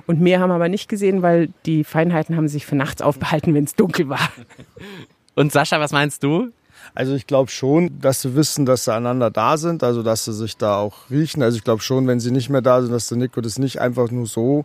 Und 0.07 0.21
mehr 0.21 0.41
haben 0.41 0.51
wir 0.51 0.55
aber 0.55 0.69
nicht 0.69 0.89
gesehen, 0.89 1.23
weil 1.23 1.51
die 1.67 1.85
Feinheiten 1.85 2.37
haben 2.37 2.49
sich 2.49 2.67
für 2.67 2.77
nachts 2.77 3.03
aufbehalten, 3.03 3.55
wenn 3.55 3.65
es 3.65 3.75
dunkel 3.75 4.09
war. 4.09 4.31
Und 5.35 5.53
Sascha, 5.53 5.81
was 5.81 5.93
meinst 5.93 6.23
du? 6.23 6.53
Also 6.95 7.15
ich 7.15 7.27
glaube 7.27 7.51
schon, 7.51 7.99
dass 8.01 8.23
sie 8.23 8.37
wissen, 8.37 8.67
dass 8.67 8.85
sie 8.85 8.95
einander 8.95 9.31
da 9.31 9.57
sind, 9.57 9.83
also 9.83 10.03
dass 10.03 10.25
sie 10.25 10.33
sich 10.33 10.57
da 10.57 10.77
auch 10.77 11.11
riechen. 11.11 11.43
Also 11.43 11.57
ich 11.57 11.65
glaube 11.65 11.83
schon, 11.83 12.07
wenn 12.07 12.21
sie 12.21 12.31
nicht 12.31 12.51
mehr 12.51 12.63
da 12.63 12.83
sind, 12.83 12.93
dass 12.93 13.09
der 13.09 13.19
Nico 13.19 13.41
das 13.41 13.59
nicht 13.59 13.81
einfach 13.81 14.11
nur 14.11 14.27
so 14.27 14.65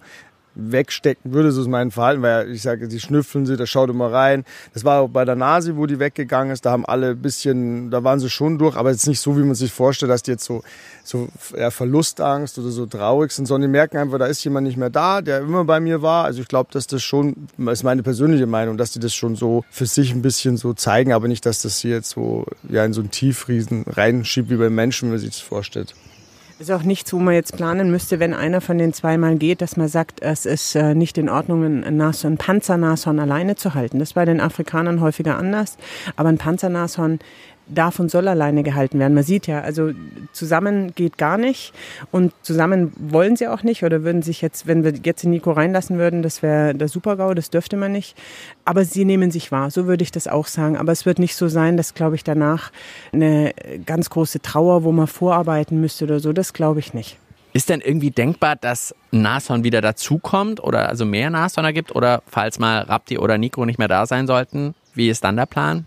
wegstecken 0.60 1.34
würde, 1.34 1.51
so 1.51 1.62
ist 1.62 1.68
mein 1.68 1.92
Verhalten, 1.92 2.22
weil 2.22 2.51
ich 2.51 2.62
sage, 2.62 2.88
die 2.88 3.00
schnüffeln 3.00 3.46
sie, 3.46 3.58
da 3.58 3.66
schaut 3.66 3.89
immer 3.89 4.12
rein. 4.12 4.46
Das 4.74 4.84
war 4.84 5.01
auch 5.01 5.08
bei 5.08 5.25
der 5.25 5.36
Nase, 5.36 5.78
wo 5.78 5.86
die 5.86 6.00
weggegangen 6.00 6.54
ist, 6.54 6.66
da 6.66 6.72
haben 6.72 6.86
alle 6.86 7.12
ein 7.12 7.22
bisschen, 7.22 7.92
da 7.92 8.04
waren 8.04 8.20
sie 8.20 8.30
schon 8.30 8.58
durch, 8.58 8.75
aber 8.75 8.92
jetzt 8.92 9.08
nicht 9.08 9.20
so, 9.20 9.38
wie 9.38 9.44
man 9.44 9.56
sich 9.56 9.72
vorstellt, 9.72 10.12
dass 10.12 10.24
die 10.24 10.32
jetzt 10.32 10.46
so, 10.46 10.63
so 11.04 11.28
ja, 11.58 11.72
Verlustangst 11.72 12.58
oder 12.60 12.70
so 12.70 12.86
traurig 12.86 13.32
sind, 13.32 13.46
sondern 13.46 13.70
die 13.70 13.72
merken 13.72 13.98
einfach, 13.98 14.20
da 14.20 14.25
ist 14.25 14.44
jemand 14.44 14.68
nicht 14.68 14.78
mehr 14.78 14.89
da, 14.89 15.22
der 15.22 15.39
immer 15.39 15.66
bei 15.66 15.80
mir 15.80 16.01
war. 16.01 16.25
Also 16.25 16.42
ich 16.42 16.48
glaube, 16.48 16.70
dass 16.72 16.88
das 16.88 17.04
schon, 17.04 17.48
das 17.58 17.80
ist 17.80 17.84
meine 17.84 18.04
persönliche 18.04 18.48
Meinung, 18.48 18.78
dass 18.78 18.92
die 18.92 19.00
das 19.00 19.13
schon 19.13 19.36
so 19.36 19.63
für 19.70 19.86
sich 19.86 20.12
ein 20.12 20.22
bisschen 20.22 20.58
so 20.58 20.74
zeigen, 20.74 21.13
aber 21.13 21.28
nicht, 21.28 21.46
dass 21.46 21.62
das 21.62 21.78
hier 21.80 21.92
jetzt 21.92 22.12
so 22.12 22.46
ja, 22.68 22.86
in 22.86 22.94
so 22.94 23.01
einen 23.01 23.12
Tiefriesen 23.12 23.86
reinschiebt 23.88 24.50
wie 24.50 24.56
beim 24.56 24.75
Menschen, 24.75 25.08
wenn 25.08 25.13
man 25.13 25.20
sich 25.20 25.32
das 25.32 25.39
vorstellt. 25.39 25.96
Ist 26.60 26.72
auch 26.72 26.84
nichts, 26.84 27.13
wo 27.13 27.20
man 27.20 27.36
jetzt 27.36 27.56
planen 27.56 27.89
müsste, 27.89 28.20
wenn 28.20 28.34
einer 28.34 28.60
von 28.60 28.78
den 28.78 28.92
zweimal 28.92 29.38
geht, 29.38 29.62
dass 29.62 29.78
man 29.78 29.88
sagt, 29.88 30.22
es 30.22 30.46
ist 30.46 30.75
äh, 30.75 30.94
nicht 30.94 31.18
in 31.18 31.30
Ordnung, 31.30 31.63
ein, 31.63 32.01
ein 32.01 32.38
Panzernashorn 32.38 33.18
alleine 33.18 33.56
zu 33.56 33.75
halten. 33.75 34.00
Das 34.00 34.12
bei 34.12 34.25
den 34.25 34.42
Afrikanern 34.42 35.00
häufiger 35.00 35.38
anders. 35.38 35.78
Aber 36.18 36.28
ein 36.28 36.38
Panzernashorn 36.38 37.20
und 38.00 38.12
soll 38.12 38.28
alleine 38.28 38.64
gehalten 38.64 39.00
werden. 39.00 39.14
Man 39.14 39.24
sieht 39.24 39.48
ja, 39.48 39.62
also 39.62 39.92
zusammen 40.34 40.94
geht 40.96 41.18
gar 41.18 41.38
nicht 41.38 41.74
und 42.12 42.34
zusammen 42.42 42.94
wollen 42.98 43.36
sie 43.36 43.48
auch 43.48 43.64
nicht 43.64 43.84
oder 43.84 44.04
würden 44.04 44.22
sich 44.22 44.42
jetzt, 44.42 44.68
wenn 44.68 44.84
wir 44.84 44.94
jetzt 45.04 45.24
den 45.24 45.32
Nico 45.32 45.52
reinlassen 45.52 45.98
würden, 45.98 46.22
das 46.22 46.42
wäre 46.42 46.76
der 46.76 46.88
Supergau, 46.88 47.34
das 47.34 47.50
dürfte 47.50 47.78
man 47.78 47.91
nicht. 47.91 48.17
Aber 48.65 48.86
sie 48.86 49.06
nehmen 49.06 49.32
sich 49.32 49.52
wahr, 49.52 49.72
so 49.72 49.88
würde 49.88 50.04
ich 50.04 50.12
das 50.12 50.28
auch 50.28 50.48
sagen. 50.48 50.78
Aber 50.78 50.91
es 50.91 51.06
wird 51.06 51.20
nicht 51.20 51.36
so 51.36 51.48
sein, 51.48 51.78
dass, 51.78 51.93
glaube 51.93 52.15
ich, 52.15 52.24
danach 52.24 52.72
eine 53.12 53.54
ganz 53.86 54.10
große 54.10 54.41
Trauer, 54.41 54.84
wo 54.84 54.91
man 54.91 55.08
vorarbeiten 55.08 55.80
müsste 55.80 56.06
oder 56.06 56.20
so, 56.20 56.34
das 56.34 56.54
glaube 56.54 56.80
ich 56.80 56.93
nicht. 56.93 57.17
Ist 57.52 57.70
denn 57.70 57.82
irgendwie 57.82 58.12
denkbar, 58.12 58.56
dass 58.56 58.93
Nashorn 59.12 59.63
wieder 59.63 59.82
dazukommt 59.82 60.62
oder 60.63 60.88
also 60.88 61.06
mehr 61.06 61.32
Nashörner 61.32 61.74
gibt 61.74 61.96
oder 61.96 62.22
falls 62.28 62.60
mal 62.60 62.82
Rapti 62.82 63.17
oder 63.17 63.39
Nico 63.39 63.65
nicht 63.65 63.80
mehr 63.80 63.88
da 63.88 64.06
sein 64.06 64.28
sollten, 64.28 64.76
wie 64.93 65.10
ist 65.10 65.24
dann 65.24 65.36
der 65.36 65.48
Plan? 65.48 65.86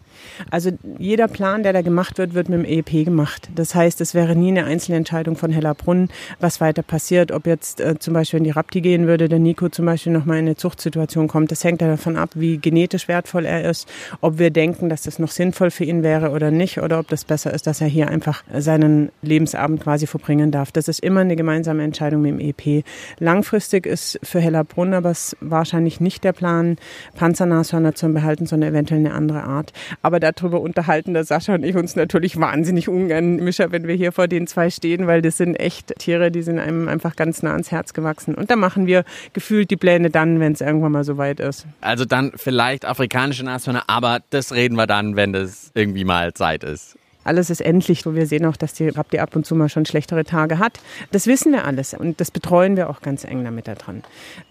Also 0.51 0.71
jeder 0.99 1.29
Plan, 1.29 1.63
der 1.63 1.73
da 1.73 1.83
gemacht 1.83 2.19
wird, 2.19 2.35
wird 2.35 2.49
mit 2.49 2.61
dem 2.61 2.65
EEP 2.65 3.05
gemacht. 3.05 3.49
Das 3.55 3.75
heißt, 3.75 4.01
es 4.01 4.15
wäre 4.15 4.37
nie 4.37 4.49
eine 4.49 4.65
Einzelentscheidung 4.65 5.37
von 5.37 5.51
Hellerbrunn, 5.51 6.09
was 6.41 6.61
weiter 6.61 6.83
passiert. 6.83 7.33
Ob 7.33 7.47
jetzt 7.47 7.81
äh, 7.81 7.99
zum 7.99 8.15
Beispiel 8.15 8.39
in 8.39 8.45
die 8.45 8.51
Rapti 8.51 8.81
gehen 8.81 9.07
würde, 9.07 9.29
der 9.29 9.39
Nico 9.39 9.69
zum 9.69 9.87
Beispiel 9.87 10.13
nochmal 10.13 10.39
in 10.39 10.47
eine 10.47 10.57
Zuchtsituation 10.57 11.29
kommt. 11.29 11.51
Das 11.51 11.65
hängt 11.65 11.81
ja 11.81 11.89
davon 11.89 12.17
ab, 12.17 12.31
wie 12.35 12.59
genetisch 12.59 13.09
wertvoll 13.09 13.45
er 13.45 13.69
ist, 13.69 13.89
ob 14.21 14.39
wir 14.39 14.51
denken, 14.51 14.89
dass 14.89 15.03
das 15.03 15.19
noch 15.19 15.31
sinnvoll 15.31 15.71
für 15.71 15.85
ihn 15.85 16.03
wäre 16.03 16.31
oder 16.31 16.51
nicht, 16.51 16.79
oder 16.79 16.99
ob 16.99 17.09
das 17.09 17.25
besser 17.25 17.53
ist, 17.53 17.67
dass 17.67 17.81
er 17.81 17.89
hier 17.89 18.09
einfach 18.09 18.43
seinen 18.57 19.11
Lebensabend 19.23 19.83
quasi 19.83 20.07
verbringen 20.07 20.51
darf. 20.51 20.73
Das 20.73 20.89
ist 20.89 21.01
immer 21.01 21.21
eine 21.21 21.37
gemeinsame 21.37 21.83
Entscheidung 21.83 22.23
mit 22.23 22.33
dem 22.33 22.41
EEP. 22.41 22.85
Langfristig 23.19 23.87
ist 23.87 24.19
für 24.23 24.41
Hellerbrunn 24.41 24.95
aber 24.95 25.13
wahrscheinlich 25.41 26.01
nicht 26.01 26.25
der 26.25 26.33
Plan, 26.33 26.77
Panzernashörner 27.17 27.95
zu 27.95 28.09
behalten, 28.09 28.47
sondern 28.47 28.71
eventuell 28.71 29.01
eine 29.01 29.15
andere 29.15 29.45
Art. 29.45 29.73
Aber 30.03 30.12
darüber 30.21 30.61
unterhalten 30.61 31.15
der 31.15 31.25
Sascha 31.25 31.55
und 31.55 31.65
ich 31.65 31.77
uns 31.77 31.97
natürlich 31.97 32.39
wahnsinnig 32.39 32.89
ungern, 32.89 33.37
Mischa, 33.37 33.73
wenn 33.73 33.87
wir 33.87 33.95
hier 33.95 34.13
vor 34.13 34.29
den 34.29 34.47
zwei 34.47 34.71
stehen, 34.71 35.07
weil 35.07 35.23
das 35.23 35.37
sind 35.37 35.57
echt 35.57 35.95
Tiere, 35.99 36.31
die 36.31 36.43
sind 36.43 36.59
einem 36.59 36.89
einfach 36.89 37.17
ganz 37.17 37.43
nah 37.43 37.53
ans 37.53 37.71
Herz 37.71 37.93
gewachsen. 37.93 38.35
Und 38.35 38.51
da 38.51 38.57
machen 38.57 38.87
wir 38.87 39.05
gefühlt 39.33 39.71
die 39.71 39.77
Pläne 39.77 40.11
dann, 40.11 40.41
wenn 40.41 40.53
es 40.53 40.61
irgendwann 40.61 40.93
mal 40.93 41.05
so 41.05 41.19
weit 41.19 41.41
ist. 41.41 41.67
Also 41.81 42.05
dann 42.05 42.33
vielleicht 42.37 42.85
afrikanische 42.85 43.45
Nashörner, 43.45 43.85
aber 43.87 44.21
das 44.31 44.53
reden 44.53 44.77
wir 44.77 44.87
dann, 44.87 45.17
wenn 45.17 45.33
das 45.33 45.71
irgendwie 45.75 46.05
mal 46.05 46.33
Zeit 46.35 46.65
ist 46.65 46.97
alles 47.25 47.51
ist 47.51 47.61
endlich. 47.61 48.05
Wir 48.05 48.27
sehen 48.27 48.45
auch, 48.47 48.57
dass 48.57 48.73
die 48.73 48.89
Rapti 48.89 49.19
ab 49.19 49.37
und 49.37 49.47
zu 49.47 49.55
mal 49.55 49.69
schon 49.69 49.87
schlechtere 49.87 50.25
Tage 50.25 50.59
hat. 50.59 50.81
Das 51.11 51.27
wissen 51.27 51.53
wir 51.53 51.65
alles 51.65 51.95
und 51.95 52.21
das 52.21 52.31
betreuen 52.31 52.77
wir 52.77 52.91
auch 52.91 53.01
ganz 53.01 53.25
eng 53.25 53.45
damit 53.45 53.69
da 53.69 53.75
dran. 53.75 54.03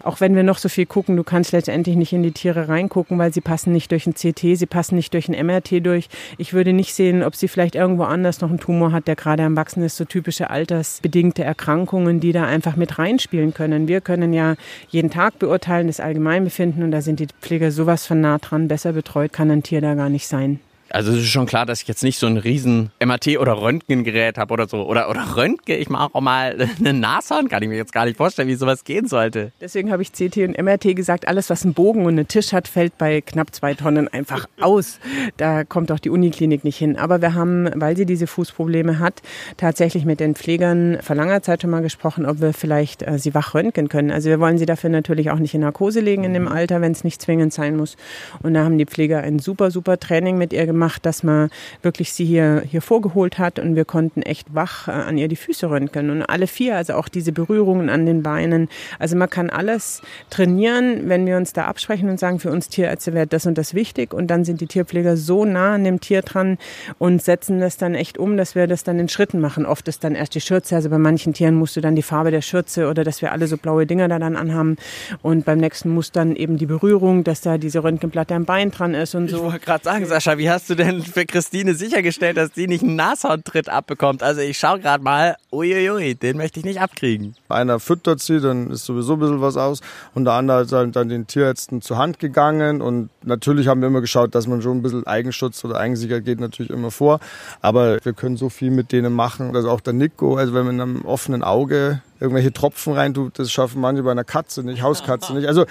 Auch 0.02 0.20
wenn 0.20 0.34
wir 0.34 0.42
noch 0.42 0.58
so 0.58 0.68
viel 0.68 0.86
gucken, 0.86 1.16
du 1.16 1.24
kannst 1.24 1.52
letztendlich 1.52 1.96
nicht 1.96 2.12
in 2.12 2.22
die 2.22 2.32
Tiere 2.32 2.68
reingucken, 2.68 3.18
weil 3.18 3.32
sie 3.32 3.40
passen 3.40 3.72
nicht 3.72 3.90
durch 3.90 4.06
ein 4.06 4.14
CT, 4.14 4.56
sie 4.56 4.66
passen 4.66 4.96
nicht 4.96 5.12
durch 5.14 5.28
ein 5.28 5.46
MRT 5.46 5.84
durch. 5.84 6.08
Ich 6.38 6.52
würde 6.52 6.72
nicht 6.72 6.94
sehen, 6.94 7.22
ob 7.22 7.36
sie 7.36 7.48
vielleicht 7.48 7.74
irgendwo 7.74 8.04
anders 8.04 8.40
noch 8.40 8.50
einen 8.50 8.60
Tumor 8.60 8.92
hat, 8.92 9.08
der 9.08 9.16
gerade 9.16 9.42
am 9.42 9.56
Wachsen 9.56 9.82
ist, 9.82 9.96
so 9.96 10.04
typische 10.04 10.50
altersbedingte 10.50 11.44
Erkrankungen, 11.44 12.20
die 12.20 12.32
da 12.32 12.44
einfach 12.44 12.76
mit 12.76 12.98
reinspielen 12.98 13.54
können. 13.54 13.88
Wir 13.88 14.00
können 14.00 14.32
ja 14.32 14.54
jeden 14.88 15.10
Tag 15.10 15.38
beurteilen, 15.38 15.88
das 15.88 16.00
Allgemeinbefinden 16.00 16.82
und 16.82 16.90
da 16.90 17.02
sind 17.02 17.20
die 17.20 17.28
Pfleger 17.40 17.70
sowas 17.70 18.06
von 18.06 18.20
nah 18.20 18.38
dran, 18.38 18.68
besser 18.68 18.92
betreut 18.92 19.32
kann 19.32 19.50
ein 19.50 19.62
Tier 19.62 19.80
da 19.80 19.94
gar 19.94 20.08
nicht 20.08 20.26
sein. 20.26 20.60
Also 20.92 21.12
es 21.12 21.18
ist 21.18 21.28
schon 21.28 21.46
klar, 21.46 21.64
dass 21.64 21.80
ich 21.80 21.88
jetzt 21.88 22.02
nicht 22.02 22.18
so 22.18 22.26
ein 22.26 22.36
riesen 22.36 22.90
MRT 23.02 23.38
oder 23.38 23.60
Röntgengerät 23.62 24.36
habe 24.36 24.52
oder 24.52 24.68
so. 24.68 24.82
Oder, 24.82 25.08
oder 25.08 25.36
Röntgen, 25.36 25.80
ich 25.80 25.88
mache 25.88 26.14
auch 26.14 26.20
mal 26.20 26.68
eine 26.78 26.92
Nashorn, 26.92 27.48
kann 27.48 27.62
ich 27.62 27.68
mir 27.70 27.76
jetzt 27.76 27.94
gar 27.94 28.04
nicht 28.04 28.18
vorstellen, 28.18 28.48
wie 28.48 28.56
sowas 28.56 28.84
gehen 28.84 29.08
sollte. 29.08 29.52
Deswegen 29.60 29.90
habe 29.90 30.02
ich 30.02 30.12
CT 30.12 30.36
und 30.38 30.62
MRT 30.62 30.94
gesagt, 30.94 31.26
alles 31.26 31.48
was 31.48 31.64
einen 31.64 31.72
Bogen 31.72 32.04
und 32.04 32.18
einen 32.18 32.28
Tisch 32.28 32.52
hat, 32.52 32.68
fällt 32.68 32.98
bei 32.98 33.22
knapp 33.22 33.54
zwei 33.54 33.72
Tonnen 33.72 34.08
einfach 34.08 34.46
aus. 34.60 35.00
Da 35.38 35.64
kommt 35.64 35.90
auch 35.92 35.98
die 35.98 36.10
Uniklinik 36.10 36.62
nicht 36.62 36.76
hin. 36.76 36.98
Aber 36.98 37.22
wir 37.22 37.32
haben, 37.32 37.70
weil 37.74 37.96
sie 37.96 38.04
diese 38.04 38.26
Fußprobleme 38.26 38.98
hat, 38.98 39.22
tatsächlich 39.56 40.04
mit 40.04 40.20
den 40.20 40.34
Pflegern 40.34 40.98
vor 41.00 41.16
langer 41.16 41.42
Zeit 41.42 41.62
schon 41.62 41.70
mal 41.70 41.82
gesprochen, 41.82 42.26
ob 42.26 42.42
wir 42.42 42.52
vielleicht 42.52 43.02
äh, 43.02 43.18
sie 43.18 43.34
wach 43.34 43.54
röntgen 43.54 43.88
können. 43.88 44.10
Also 44.10 44.28
wir 44.28 44.40
wollen 44.40 44.58
sie 44.58 44.66
dafür 44.66 44.90
natürlich 44.90 45.30
auch 45.30 45.38
nicht 45.38 45.54
in 45.54 45.62
Narkose 45.62 46.00
legen 46.00 46.24
in 46.24 46.34
dem 46.34 46.48
Alter, 46.48 46.82
wenn 46.82 46.92
es 46.92 47.02
nicht 47.02 47.22
zwingend 47.22 47.54
sein 47.54 47.76
muss. 47.76 47.96
Und 48.42 48.52
da 48.52 48.64
haben 48.64 48.76
die 48.76 48.86
Pfleger 48.86 49.20
ein 49.20 49.38
super, 49.38 49.70
super 49.70 49.98
Training 49.98 50.36
mit 50.36 50.52
ihr 50.52 50.66
gemacht 50.66 50.81
gemacht, 50.82 51.06
dass 51.06 51.22
man 51.22 51.48
wirklich 51.82 52.12
sie 52.12 52.24
hier, 52.24 52.64
hier 52.68 52.82
vorgeholt 52.82 53.38
hat 53.38 53.60
und 53.60 53.76
wir 53.76 53.84
konnten 53.84 54.22
echt 54.22 54.52
wach 54.52 54.88
äh, 54.88 54.90
an 54.90 55.16
ihr 55.16 55.28
die 55.28 55.36
Füße 55.36 55.70
röntgen 55.70 56.10
und 56.10 56.22
alle 56.22 56.48
vier, 56.48 56.76
also 56.76 56.94
auch 56.94 57.08
diese 57.08 57.30
Berührungen 57.30 57.88
an 57.88 58.04
den 58.04 58.24
Beinen. 58.24 58.68
Also 58.98 59.16
man 59.16 59.30
kann 59.30 59.48
alles 59.48 60.02
trainieren, 60.28 61.08
wenn 61.08 61.24
wir 61.24 61.36
uns 61.36 61.52
da 61.52 61.66
absprechen 61.66 62.08
und 62.08 62.18
sagen, 62.18 62.40
für 62.40 62.50
uns 62.50 62.68
Tierärzte 62.68 63.14
wäre 63.14 63.28
das 63.28 63.46
und 63.46 63.58
das 63.58 63.74
wichtig 63.74 64.12
und 64.12 64.26
dann 64.26 64.44
sind 64.44 64.60
die 64.60 64.66
Tierpfleger 64.66 65.16
so 65.16 65.44
nah 65.44 65.74
an 65.74 65.84
dem 65.84 66.00
Tier 66.00 66.22
dran 66.22 66.58
und 66.98 67.22
setzen 67.22 67.60
das 67.60 67.76
dann 67.76 67.94
echt 67.94 68.18
um, 68.18 68.36
dass 68.36 68.56
wir 68.56 68.66
das 68.66 68.82
dann 68.82 68.98
in 68.98 69.08
Schritten 69.08 69.38
machen. 69.38 69.66
Oft 69.66 69.86
ist 69.86 70.02
dann 70.02 70.16
erst 70.16 70.34
die 70.34 70.40
Schürze, 70.40 70.74
also 70.74 70.90
bei 70.90 70.98
manchen 70.98 71.32
Tieren 71.32 71.54
musst 71.54 71.76
du 71.76 71.80
dann 71.80 71.94
die 71.94 72.02
Farbe 72.02 72.32
der 72.32 72.42
Schürze 72.42 72.88
oder 72.88 73.04
dass 73.04 73.22
wir 73.22 73.30
alle 73.30 73.46
so 73.46 73.56
blaue 73.56 73.86
Dinger 73.86 74.08
da 74.08 74.18
dann 74.18 74.34
anhaben 74.34 74.76
und 75.22 75.44
beim 75.44 75.58
nächsten 75.58 75.90
muss 75.90 76.10
dann 76.10 76.34
eben 76.34 76.56
die 76.56 76.66
Berührung, 76.66 77.22
dass 77.22 77.40
da 77.40 77.56
diese 77.56 77.84
Röntgenplatte 77.84 78.34
am 78.34 78.46
Bein 78.46 78.72
dran 78.72 78.94
ist 78.94 79.14
und 79.14 79.30
so. 79.30 79.36
Ich 79.36 79.42
wollte 79.44 79.60
gerade 79.60 79.84
sagen, 79.84 80.06
Sascha, 80.06 80.38
wie 80.38 80.50
hast 80.50 80.68
du 80.68 80.71
denn 80.74 81.02
für 81.02 81.26
Christine 81.26 81.74
sichergestellt, 81.74 82.36
dass 82.36 82.52
die 82.52 82.66
nicht 82.66 82.82
einen 82.82 82.96
Nashorntritt 82.96 83.68
abbekommt? 83.68 84.22
Also 84.22 84.40
ich 84.40 84.58
schaue 84.58 84.80
gerade 84.80 85.02
mal, 85.02 85.36
uiuiui, 85.52 86.14
den 86.14 86.36
möchte 86.36 86.60
ich 86.60 86.64
nicht 86.64 86.80
abkriegen. 86.80 87.34
Einer 87.48 87.80
füttert 87.80 88.20
sie, 88.20 88.40
dann 88.40 88.70
ist 88.70 88.84
sowieso 88.84 89.14
ein 89.14 89.20
bisschen 89.20 89.40
was 89.40 89.56
aus 89.56 89.80
und 90.14 90.24
der 90.24 90.34
andere 90.34 90.62
ist 90.62 90.72
dann 90.72 91.08
den 91.08 91.26
Tierärzten 91.26 91.82
zur 91.82 91.98
Hand 91.98 92.18
gegangen 92.18 92.82
und 92.82 93.10
natürlich 93.22 93.68
haben 93.68 93.80
wir 93.80 93.88
immer 93.88 94.00
geschaut, 94.00 94.34
dass 94.34 94.46
man 94.46 94.62
schon 94.62 94.78
ein 94.78 94.82
bisschen 94.82 95.06
Eigenschutz 95.06 95.64
oder 95.64 95.78
Eigensicherheit 95.78 96.24
geht 96.24 96.40
natürlich 96.40 96.70
immer 96.70 96.90
vor, 96.90 97.20
aber 97.60 97.98
wir 98.04 98.12
können 98.12 98.36
so 98.36 98.48
viel 98.48 98.70
mit 98.70 98.92
denen 98.92 99.12
machen, 99.12 99.54
also 99.54 99.70
auch 99.70 99.80
der 99.80 99.92
Nico, 99.92 100.36
also 100.36 100.54
wenn 100.54 100.66
man 100.66 100.74
in 100.74 100.80
einem 100.80 101.04
offenen 101.04 101.42
Auge 101.42 102.02
irgendwelche 102.20 102.52
Tropfen 102.52 102.92
reintut, 102.92 103.38
das 103.38 103.50
schaffen 103.50 103.80
manche 103.80 104.02
bei 104.02 104.12
einer 104.12 104.24
Katze 104.24 104.62
nicht, 104.62 104.82
Hauskatze 104.82 105.34
nicht. 105.34 105.48
Also 105.48 105.66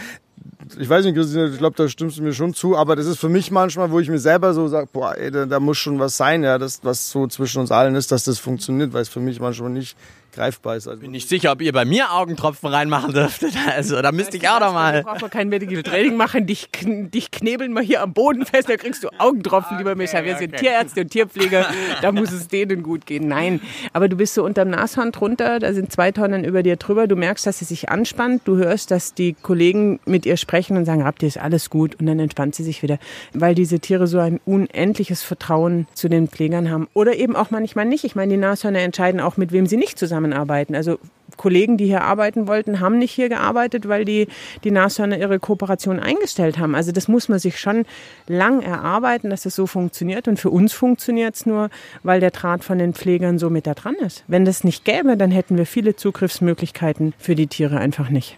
ich 0.79 0.89
weiß 0.89 1.05
nicht, 1.05 1.15
Christine, 1.15 1.49
ich 1.49 1.57
glaube, 1.57 1.75
da 1.75 1.87
stimmst 1.87 2.17
du 2.17 2.23
mir 2.23 2.33
schon 2.33 2.53
zu, 2.53 2.77
aber 2.77 2.95
das 2.95 3.05
ist 3.05 3.19
für 3.19 3.29
mich 3.29 3.51
manchmal, 3.51 3.91
wo 3.91 3.99
ich 3.99 4.09
mir 4.09 4.19
selber 4.19 4.53
so 4.53 4.67
sage, 4.67 4.87
boah, 4.91 5.15
ey, 5.17 5.31
da, 5.31 5.45
da, 5.45 5.59
muss 5.59 5.77
schon 5.77 5.99
was 5.99 6.17
sein, 6.17 6.43
ja, 6.43 6.57
das, 6.57 6.79
was 6.83 7.09
so 7.09 7.27
zwischen 7.27 7.59
uns 7.61 7.71
allen 7.71 7.95
ist, 7.95 8.11
dass 8.11 8.23
das 8.23 8.39
funktioniert, 8.39 8.93
weil 8.93 9.01
es 9.01 9.09
für 9.09 9.19
mich 9.19 9.39
manchmal 9.39 9.69
nicht 9.69 9.95
greifbar 10.31 10.75
ist. 10.75 10.87
Also 10.87 11.01
Bin 11.01 11.11
nicht 11.11 11.27
sicher, 11.27 11.51
ob 11.51 11.61
ihr 11.61 11.73
bei 11.73 11.85
mir 11.85 12.13
Augentropfen 12.13 12.69
reinmachen 12.69 13.13
dürftet. 13.13 13.53
Also 13.71 14.01
da 14.01 14.11
müsste 14.11 14.37
ich 14.37 14.49
auch 14.49 14.59
noch 14.59 14.73
mal. 14.73 15.03
Da 15.03 15.11
braucht 15.11 15.21
man 15.21 15.29
kein 15.29 15.49
Medical 15.49 15.81
Training 15.83 16.15
machen. 16.15 16.45
Dich, 16.45 16.69
dich 16.81 17.31
knebeln 17.31 17.73
wir 17.73 17.81
hier 17.81 18.01
am 18.01 18.13
Boden 18.13 18.45
fest, 18.45 18.69
da 18.69 18.75
kriegst 18.75 19.03
du 19.03 19.09
Augentropfen, 19.17 19.77
lieber 19.77 19.95
Micha. 19.95 20.23
Wir 20.23 20.35
sind 20.35 20.57
Tierärzte 20.57 21.01
und 21.01 21.09
Tierpfleger, 21.09 21.67
da 22.01 22.11
muss 22.11 22.31
es 22.31 22.47
denen 22.47 22.83
gut 22.83 23.05
gehen. 23.05 23.27
Nein, 23.27 23.61
aber 23.93 24.09
du 24.09 24.17
bist 24.17 24.33
so 24.33 24.43
unterm 24.43 24.69
Nashorn 24.69 25.11
drunter, 25.11 25.59
da 25.59 25.73
sind 25.73 25.91
zwei 25.91 26.11
Tonnen 26.11 26.43
über 26.43 26.63
dir 26.63 26.75
drüber. 26.75 27.07
Du 27.07 27.15
merkst, 27.15 27.45
dass 27.45 27.59
sie 27.59 27.65
sich 27.65 27.89
anspannt. 27.89 28.41
Du 28.45 28.57
hörst, 28.57 28.91
dass 28.91 29.13
die 29.13 29.33
Kollegen 29.33 29.99
mit 30.05 30.25
ihr 30.25 30.37
sprechen 30.37 30.75
und 30.75 30.85
sagen, 30.85 31.05
habt 31.05 31.23
ihr 31.23 31.31
ist 31.35 31.41
alles 31.41 31.69
gut? 31.69 31.99
Und 31.99 32.05
dann 32.05 32.19
entspannt 32.19 32.55
sie 32.55 32.63
sich 32.63 32.83
wieder, 32.83 32.99
weil 33.33 33.55
diese 33.55 33.79
Tiere 33.79 34.07
so 34.07 34.19
ein 34.19 34.39
unendliches 34.45 35.23
Vertrauen 35.23 35.87
zu 35.93 36.09
den 36.09 36.27
Pflegern 36.27 36.69
haben. 36.69 36.87
Oder 36.93 37.15
eben 37.15 37.35
auch 37.35 37.51
manchmal 37.51 37.85
nicht. 37.85 38.03
Ich 38.03 38.15
meine, 38.15 38.33
die 38.33 38.37
Nashörner 38.37 38.79
entscheiden 38.79 39.21
auch, 39.21 39.37
mit 39.37 39.51
wem 39.51 39.65
sie 39.65 39.77
nicht 39.77 39.97
zusammenarbeiten. 40.21 40.75
Also 40.75 40.99
Kollegen, 41.37 41.77
die 41.77 41.85
hier 41.85 42.03
arbeiten 42.03 42.47
wollten, 42.47 42.81
haben 42.81 42.99
nicht 42.99 43.11
hier 43.11 43.29
gearbeitet, 43.29 43.87
weil 43.87 44.05
die, 44.05 44.27
die 44.63 44.71
Nashörner 44.71 45.17
ihre 45.17 45.39
Kooperation 45.39 45.99
eingestellt 45.99 46.59
haben. 46.59 46.75
Also 46.75 46.91
das 46.91 47.07
muss 47.07 47.29
man 47.29 47.39
sich 47.39 47.59
schon 47.59 47.85
lang 48.27 48.61
erarbeiten, 48.61 49.29
dass 49.29 49.43
das 49.43 49.55
so 49.55 49.65
funktioniert. 49.65 50.27
Und 50.27 50.39
für 50.39 50.49
uns 50.49 50.73
funktioniert 50.73 51.35
es 51.35 51.45
nur, 51.45 51.69
weil 52.03 52.19
der 52.19 52.31
Draht 52.31 52.63
von 52.63 52.77
den 52.77 52.93
Pflegern 52.93 53.39
so 53.39 53.49
mit 53.49 53.65
da 53.65 53.73
dran 53.73 53.95
ist. 54.05 54.23
Wenn 54.27 54.45
das 54.45 54.63
nicht 54.63 54.85
gäbe, 54.85 55.17
dann 55.17 55.31
hätten 55.31 55.57
wir 55.57 55.65
viele 55.65 55.95
Zugriffsmöglichkeiten 55.95 57.13
für 57.17 57.35
die 57.35 57.47
Tiere 57.47 57.77
einfach 57.77 58.09
nicht. 58.09 58.37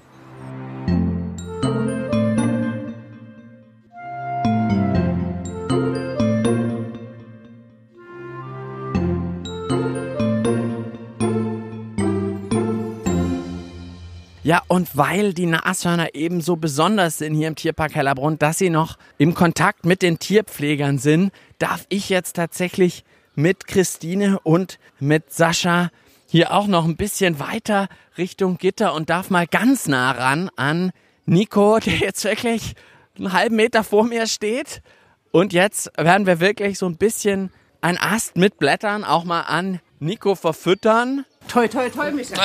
Ja, 14.54 14.62
und 14.68 14.96
weil 14.96 15.34
die 15.34 15.48
Nashörner 15.48 16.14
eben 16.14 16.40
so 16.40 16.58
besonders 16.58 17.18
sind 17.18 17.34
hier 17.34 17.48
im 17.48 17.56
Tierpark 17.56 17.96
Hellerbrunn, 17.96 18.38
dass 18.38 18.60
sie 18.60 18.70
noch 18.70 19.00
im 19.18 19.34
Kontakt 19.34 19.84
mit 19.84 20.04
den 20.04 20.20
Tierpflegern 20.20 21.00
sind, 21.00 21.32
darf 21.58 21.88
ich 21.90 22.10
jetzt 22.10 22.36
tatsächlich 22.36 23.04
mit 23.34 23.66
Christine 23.66 24.40
und 24.44 24.78
mit 25.00 25.34
Sascha 25.34 25.90
hier 26.28 26.54
auch 26.54 26.68
noch 26.68 26.86
ein 26.86 26.98
bisschen 26.98 27.40
weiter 27.40 27.90
Richtung 28.16 28.60
Gitter 28.60 28.94
und 28.94 29.10
darf 29.10 29.32
mal 29.32 29.48
ganz 29.48 29.88
nah 29.88 30.12
ran 30.12 30.52
an 30.56 30.92
Nico, 31.26 31.80
der 31.84 31.96
jetzt 31.96 32.24
wirklich 32.24 32.76
einen 33.18 33.34
halben 33.34 33.56
Meter 33.56 33.84
vor 33.84 34.04
mir 34.04 34.28
steht. 34.28 34.84
Und 35.32 35.52
jetzt 35.52 35.92
werden 35.98 36.28
wir 36.28 36.40
wirklich 36.40 36.78
so 36.78 36.86
ein 36.86 36.98
bisschen 36.98 37.50
ein 37.82 37.98
Ast 37.98 38.38
mit 38.38 38.60
Blättern 38.60 39.04
auch 39.04 39.24
mal 39.24 39.42
an 39.42 39.80
Nico 39.98 40.36
verfüttern. 40.36 41.26
Toi, 41.48 41.68
toi, 41.68 41.90
toi, 41.90 42.12
Micha. 42.12 42.36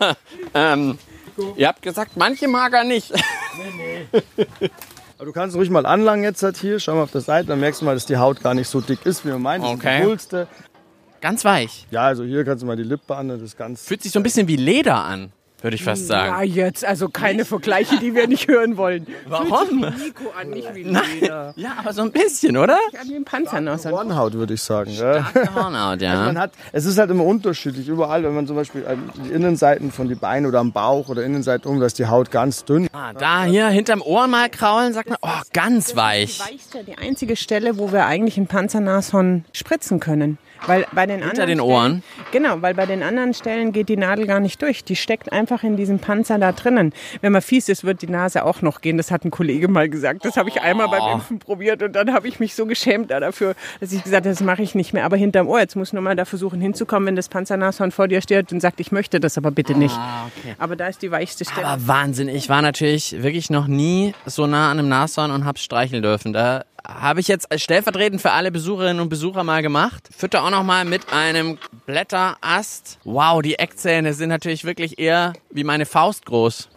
ähm, 0.54 0.98
Ihr 1.56 1.68
habt 1.68 1.82
gesagt, 1.82 2.12
manche 2.16 2.48
mag 2.48 2.72
er 2.72 2.84
nicht. 2.84 3.12
Nee, 3.58 4.06
nee. 4.60 4.70
Aber 5.18 5.26
du 5.26 5.32
kannst 5.32 5.54
ruhig 5.56 5.68
mal 5.68 5.84
anlangen 5.84 6.22
jetzt 6.24 6.42
halt 6.42 6.56
hier. 6.56 6.78
Schau 6.80 6.94
mal 6.94 7.02
auf 7.02 7.10
der 7.10 7.20
Seite, 7.20 7.48
dann 7.48 7.60
merkst 7.60 7.80
du 7.82 7.84
mal, 7.84 7.94
dass 7.94 8.06
die 8.06 8.16
Haut 8.16 8.42
gar 8.42 8.54
nicht 8.54 8.68
so 8.68 8.80
dick 8.80 9.04
ist, 9.04 9.26
wie 9.26 9.30
man 9.30 9.42
meint. 9.42 9.64
Das 9.64 9.72
Okay. 9.72 9.96
ist 9.96 10.00
die 10.02 10.06
Coolste. 10.06 10.48
Ganz 11.20 11.44
weich. 11.44 11.86
Ja, 11.90 12.04
also 12.04 12.24
hier 12.24 12.44
kannst 12.44 12.62
du 12.62 12.66
mal 12.66 12.76
die 12.76 12.84
Lippe 12.84 13.14
an, 13.14 13.28
das 13.28 13.42
ist 13.42 13.58
ganz. 13.58 13.84
Fühlt 13.84 14.02
sich 14.02 14.12
so 14.12 14.18
ein 14.20 14.22
bisschen 14.22 14.48
wie 14.48 14.56
Leder 14.56 15.04
an, 15.04 15.32
würde 15.62 15.76
ich 15.76 15.84
fast 15.84 16.08
Ja, 16.10 16.26
sagen. 16.30 16.44
jetzt, 16.50 16.84
also 16.84 17.08
keine 17.08 17.44
Vergleiche, 17.44 17.98
die 17.98 18.14
wir 18.14 18.26
nicht 18.26 18.48
hören 18.48 18.76
wollen. 18.76 19.06
Warum? 19.26 19.80
Nico 19.80 20.30
an, 20.38 20.50
nicht 20.50 20.74
wie 20.74 20.82
Leder. 20.84 21.52
Ja, 21.56 21.74
aber 21.78 21.92
so 21.92 22.02
ein 22.02 22.12
bisschen, 22.12 22.56
oder? 22.56 22.78
Ja, 22.92 23.00
wie 23.06 23.14
ein 23.16 23.24
Panzer 23.24 23.60
noch. 23.60 23.82
Hornhaut, 23.84 24.34
würde 24.34 24.54
ich 24.54 24.62
sagen. 24.62 24.90
Ja. 24.90 25.30
Hornhaut, 25.54 26.00
Man 26.00 26.34
ja. 26.34 26.34
hat, 26.34 26.52
es 26.72 26.84
ist 26.86 26.98
halt 26.98 27.10
immer 27.10 27.24
unterschiedlich. 27.24 27.88
Überall, 27.88 28.22
wenn 28.22 28.34
man 28.34 28.46
zum 28.46 28.56
Beispiel 28.56 28.84
ähm, 28.88 29.10
die 29.24 29.30
Innenseiten 29.30 29.90
von 29.92 30.08
die 30.08 30.14
Beine 30.14 30.48
oder 30.48 30.60
am 30.60 30.72
Bauch 30.72 31.08
oder 31.08 31.24
Innenseite 31.24 31.68
um, 31.68 31.80
da 31.80 31.86
ist 31.86 31.98
die 31.98 32.06
Haut 32.06 32.30
ganz 32.30 32.64
dünn. 32.64 32.88
Ah, 32.92 33.12
da 33.12 33.44
hier 33.44 33.68
hinterm 33.68 34.02
Ohr 34.02 34.26
mal 34.26 34.48
kraulen, 34.50 34.92
sagt 34.92 35.08
man, 35.08 35.18
oh, 35.22 35.28
ganz 35.52 35.96
weich. 35.96 36.38
Die 36.38 36.52
weichste, 36.54 36.84
die 36.84 36.96
einzige 36.98 37.36
Stelle, 37.36 37.78
wo 37.78 37.92
wir 37.92 38.06
eigentlich 38.06 38.36
ein 38.36 38.46
Panzernashorn 38.46 39.44
spritzen 39.52 40.00
können. 40.00 40.38
Weil 40.66 40.86
bei 40.92 41.06
den 41.06 41.16
Hinter 41.20 41.30
anderen 41.30 41.48
den 41.48 41.60
Ohren? 41.60 42.02
Stellen, 42.02 42.26
genau, 42.44 42.62
weil 42.62 42.74
bei 42.74 42.86
den 42.86 43.02
anderen 43.02 43.34
Stellen 43.34 43.72
geht 43.72 43.88
die 43.88 43.96
Nadel 43.96 44.26
gar 44.26 44.40
nicht 44.40 44.60
durch. 44.62 44.84
Die 44.84 44.96
steckt 44.96 45.32
einfach 45.32 45.62
in 45.62 45.76
diesem 45.76 45.98
Panzer 45.98 46.38
da 46.38 46.52
drinnen. 46.52 46.92
Wenn 47.22 47.32
man 47.32 47.42
fies 47.42 47.68
ist, 47.68 47.84
wird 47.84 48.02
die 48.02 48.08
Nase 48.08 48.44
auch 48.44 48.62
noch 48.62 48.80
gehen. 48.80 48.96
Das 48.96 49.10
hat 49.10 49.24
ein 49.24 49.30
Kollege 49.30 49.68
mal 49.68 49.88
gesagt. 49.88 50.24
Das 50.24 50.36
habe 50.36 50.48
ich 50.48 50.60
einmal 50.60 50.86
Oh. 50.86 50.90
beim 50.90 51.12
Impfen 51.14 51.38
probiert 51.38 51.82
und 51.82 51.94
dann 51.94 52.12
habe 52.12 52.28
ich 52.28 52.40
mich 52.40 52.54
so 52.54 52.66
geschämt 52.66 53.10
da 53.10 53.20
dafür, 53.20 53.54
dass 53.80 53.92
ich 53.92 54.02
gesagt 54.02 54.26
habe, 54.26 54.34
das 54.34 54.40
mache 54.42 54.62
ich 54.62 54.74
nicht 54.74 54.92
mehr. 54.92 55.04
Aber 55.04 55.16
hinterm 55.16 55.48
Ohr, 55.48 55.60
jetzt 55.60 55.76
muss 55.76 55.92
nur 55.92 56.02
mal 56.02 56.14
da 56.16 56.24
versuchen 56.24 56.60
hinzukommen, 56.60 57.06
wenn 57.06 57.16
das 57.16 57.28
Panzernashorn 57.28 57.90
vor 57.90 58.08
dir 58.08 58.20
steht 58.20 58.52
und 58.52 58.60
sagt, 58.60 58.80
ich 58.80 58.92
möchte 58.92 59.18
das 59.20 59.38
aber 59.38 59.50
bitte 59.50 59.74
nicht. 59.74 59.94
Ah, 59.96 60.26
okay. 60.38 60.54
Aber 60.58 60.76
da 60.76 60.88
ist 60.88 61.02
die 61.02 61.10
weichste 61.10 61.44
Stelle. 61.44 61.66
Aber 61.66 61.86
Wahnsinn, 61.86 62.28
ich 62.28 62.48
war 62.48 62.62
natürlich 62.62 63.22
wirklich 63.22 63.50
noch 63.50 63.66
nie 63.66 64.14
so 64.26 64.46
nah 64.46 64.70
an 64.70 64.78
einem 64.78 64.88
Nashorn 64.88 65.30
und 65.30 65.44
hab's 65.44 65.62
streicheln 65.62 66.02
dürfen. 66.02 66.32
Da 66.32 66.64
habe 66.86 67.20
ich 67.20 67.28
jetzt 67.28 67.48
stellvertretend 67.56 68.20
für 68.20 68.32
alle 68.32 68.50
Besucherinnen 68.50 69.00
und 69.00 69.08
Besucher 69.08 69.44
mal 69.44 69.62
gemacht. 69.62 70.08
Fütter 70.16 70.44
auch 70.44 70.50
noch 70.50 70.62
mal 70.62 70.84
mit 70.84 71.12
einem 71.12 71.58
Blätterast. 71.86 72.98
Wow, 73.04 73.42
die 73.42 73.58
Eckzähne 73.58 74.14
sind 74.14 74.28
natürlich 74.28 74.64
wirklich 74.64 74.98
eher 74.98 75.32
wie 75.50 75.64
meine 75.64 75.86
Faust 75.86 76.26
groß. 76.26 76.68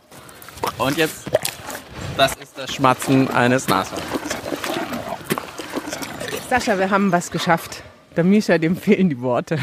Und 0.78 0.98
jetzt, 0.98 1.26
das 2.18 2.36
ist 2.36 2.58
das 2.58 2.74
Schmatzen 2.74 3.30
eines 3.30 3.68
Nashorns. 3.68 4.04
Sascha, 6.50 6.78
wir 6.78 6.90
haben 6.90 7.12
was 7.12 7.32
geschafft. 7.32 7.84
Der 8.16 8.24
Misha, 8.24 8.58
dem 8.60 8.78
fehlen 8.78 9.10
die 9.10 9.20
Worte. 9.22 9.58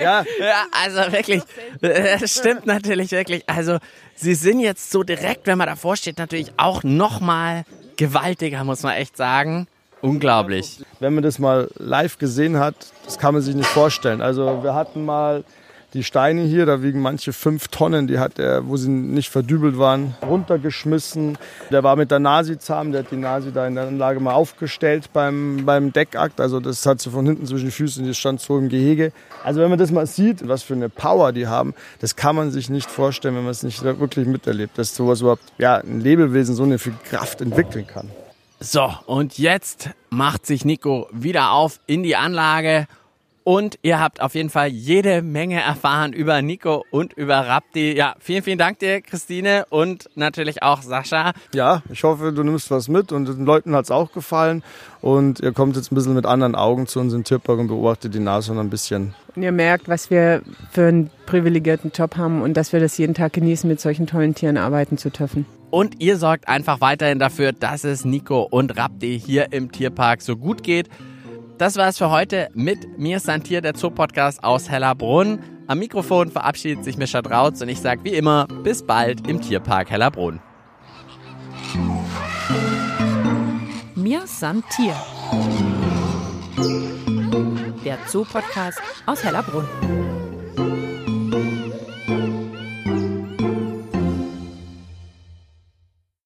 Ja, 0.00 0.24
Ja, 0.40 0.64
also 0.72 1.12
wirklich, 1.12 1.42
das 1.80 2.34
stimmt 2.36 2.66
natürlich 2.66 3.12
wirklich. 3.12 3.48
Also 3.48 3.78
sie 4.16 4.34
sind 4.34 4.58
jetzt 4.60 4.90
so 4.90 5.04
direkt, 5.04 5.46
wenn 5.46 5.58
man 5.58 5.68
davor 5.68 5.96
steht, 5.96 6.18
natürlich 6.18 6.52
auch 6.56 6.82
noch 6.82 7.20
mal 7.20 7.64
gewaltiger, 7.98 8.64
muss 8.64 8.82
man 8.82 8.94
echt 8.94 9.18
sagen. 9.18 9.66
Unglaublich. 10.00 10.80
wenn 11.00 11.14
man 11.14 11.24
das 11.24 11.38
mal 11.38 11.68
live 11.76 12.18
gesehen 12.18 12.58
hat, 12.58 12.74
das 13.04 13.18
kann 13.18 13.34
man 13.34 13.42
sich 13.42 13.54
nicht 13.54 13.68
vorstellen. 13.68 14.22
Also 14.22 14.62
wir 14.62 14.74
hatten 14.74 15.04
mal 15.04 15.44
die 15.94 16.04
Steine 16.04 16.42
hier, 16.42 16.66
da 16.66 16.82
wiegen 16.82 17.00
manche 17.00 17.32
fünf 17.32 17.68
Tonnen, 17.68 18.06
die 18.06 18.18
hat 18.18 18.38
er, 18.38 18.68
wo 18.68 18.76
sie 18.76 18.90
nicht 18.90 19.30
verdübelt 19.30 19.78
waren, 19.78 20.14
runtergeschmissen. 20.22 21.38
Der 21.70 21.82
war 21.82 21.96
mit 21.96 22.10
der 22.10 22.18
Nasi 22.18 22.58
zahm, 22.58 22.92
der 22.92 23.04
hat 23.04 23.10
die 23.10 23.16
Nasi 23.16 23.52
da 23.52 23.66
in 23.66 23.74
der 23.74 23.88
Anlage 23.88 24.20
mal 24.20 24.34
aufgestellt 24.34 25.10
beim, 25.12 25.64
beim 25.64 25.92
Deckakt. 25.92 26.40
Also 26.40 26.60
das 26.60 26.84
hat 26.84 27.00
sie 27.00 27.10
von 27.10 27.24
hinten 27.24 27.46
zwischen 27.46 27.66
die 27.66 27.70
Füße, 27.70 28.02
die 28.02 28.14
stand 28.14 28.40
so 28.40 28.58
im 28.58 28.68
Gehege. 28.68 29.12
Also 29.44 29.60
wenn 29.60 29.70
man 29.70 29.78
das 29.78 29.90
mal 29.90 30.06
sieht, 30.06 30.46
was 30.46 30.62
für 30.62 30.74
eine 30.74 30.90
Power 30.90 31.32
die 31.32 31.46
haben, 31.46 31.74
das 32.00 32.16
kann 32.16 32.36
man 32.36 32.50
sich 32.50 32.68
nicht 32.68 32.90
vorstellen, 32.90 33.34
wenn 33.36 33.44
man 33.44 33.52
es 33.52 33.62
nicht 33.62 33.82
wirklich 33.82 34.26
miterlebt, 34.26 34.76
dass 34.76 34.94
sowas 34.94 35.22
überhaupt, 35.22 35.42
ja, 35.56 35.76
ein 35.76 36.00
Lebewesen 36.00 36.54
so 36.54 36.64
eine 36.64 36.78
viel 36.78 36.94
Kraft 37.04 37.40
entwickeln 37.40 37.86
kann. 37.86 38.10
So, 38.60 38.92
und 39.06 39.38
jetzt 39.38 39.90
macht 40.10 40.44
sich 40.44 40.64
Nico 40.64 41.06
wieder 41.12 41.52
auf 41.52 41.80
in 41.86 42.02
die 42.02 42.16
Anlage 42.16 42.88
Und 43.48 43.78
ihr 43.80 43.98
habt 43.98 44.20
auf 44.20 44.34
jeden 44.34 44.50
Fall 44.50 44.68
jede 44.68 45.22
Menge 45.22 45.62
erfahren 45.62 46.12
über 46.12 46.42
Nico 46.42 46.84
und 46.90 47.14
über 47.14 47.46
Rapti. 47.46 47.96
Ja, 47.96 48.14
vielen, 48.18 48.42
vielen 48.42 48.58
Dank 48.58 48.78
dir, 48.78 49.00
Christine 49.00 49.64
und 49.70 50.10
natürlich 50.16 50.62
auch 50.62 50.82
Sascha. 50.82 51.32
Ja, 51.54 51.82
ich 51.90 52.04
hoffe, 52.04 52.34
du 52.34 52.42
nimmst 52.42 52.70
was 52.70 52.88
mit 52.88 53.10
und 53.10 53.26
den 53.26 53.46
Leuten 53.46 53.74
hat 53.74 53.86
es 53.86 53.90
auch 53.90 54.12
gefallen. 54.12 54.62
Und 55.00 55.40
ihr 55.40 55.52
kommt 55.52 55.76
jetzt 55.76 55.90
ein 55.90 55.94
bisschen 55.94 56.12
mit 56.12 56.26
anderen 56.26 56.54
Augen 56.56 56.86
zu 56.86 57.00
uns 57.00 57.14
in 57.14 57.24
Tierpark 57.24 57.58
und 57.58 57.68
beobachtet 57.68 58.12
die 58.12 58.18
Nashörner 58.18 58.60
ein 58.60 58.68
bisschen. 58.68 59.14
Und 59.34 59.42
ihr 59.42 59.52
merkt, 59.52 59.88
was 59.88 60.10
wir 60.10 60.42
für 60.70 60.88
einen 60.88 61.10
privilegierten 61.24 61.90
Job 61.94 62.18
haben 62.18 62.42
und 62.42 62.54
dass 62.54 62.74
wir 62.74 62.80
das 62.80 62.98
jeden 62.98 63.14
Tag 63.14 63.32
genießen, 63.32 63.66
mit 63.66 63.80
solchen 63.80 64.06
tollen 64.06 64.34
Tieren 64.34 64.58
arbeiten 64.58 64.98
zu 64.98 65.08
dürfen. 65.08 65.46
Und 65.70 66.02
ihr 66.02 66.18
sorgt 66.18 66.48
einfach 66.48 66.82
weiterhin 66.82 67.18
dafür, 67.18 67.52
dass 67.52 67.84
es 67.84 68.04
Nico 68.04 68.42
und 68.42 68.76
Rapti 68.76 69.18
hier 69.18 69.54
im 69.54 69.72
Tierpark 69.72 70.20
so 70.20 70.36
gut 70.36 70.62
geht. 70.62 70.90
Das 71.58 71.76
war 71.76 71.88
es 71.88 71.98
für 71.98 72.10
heute 72.10 72.50
mit 72.54 72.98
mir, 72.98 73.18
Santier, 73.18 73.60
der 73.60 73.74
Zoopodcast 73.74 74.44
aus 74.44 74.70
Hellerbrunn. 74.70 75.40
Am 75.66 75.80
Mikrofon 75.80 76.30
verabschiedet 76.30 76.84
sich 76.84 76.96
Mischa 76.96 77.20
Drautz 77.20 77.60
und 77.60 77.68
ich 77.68 77.80
sage 77.80 78.04
wie 78.04 78.14
immer, 78.14 78.46
bis 78.62 78.86
bald 78.86 79.26
im 79.26 79.40
Tierpark 79.40 79.90
Hellerbrunn. 79.90 80.40
Mir 83.96 84.22
Santier. 84.26 84.94
Der 87.84 87.98
Zoopodcast 88.06 88.80
aus 89.06 89.24
Hellerbrunn. 89.24 89.66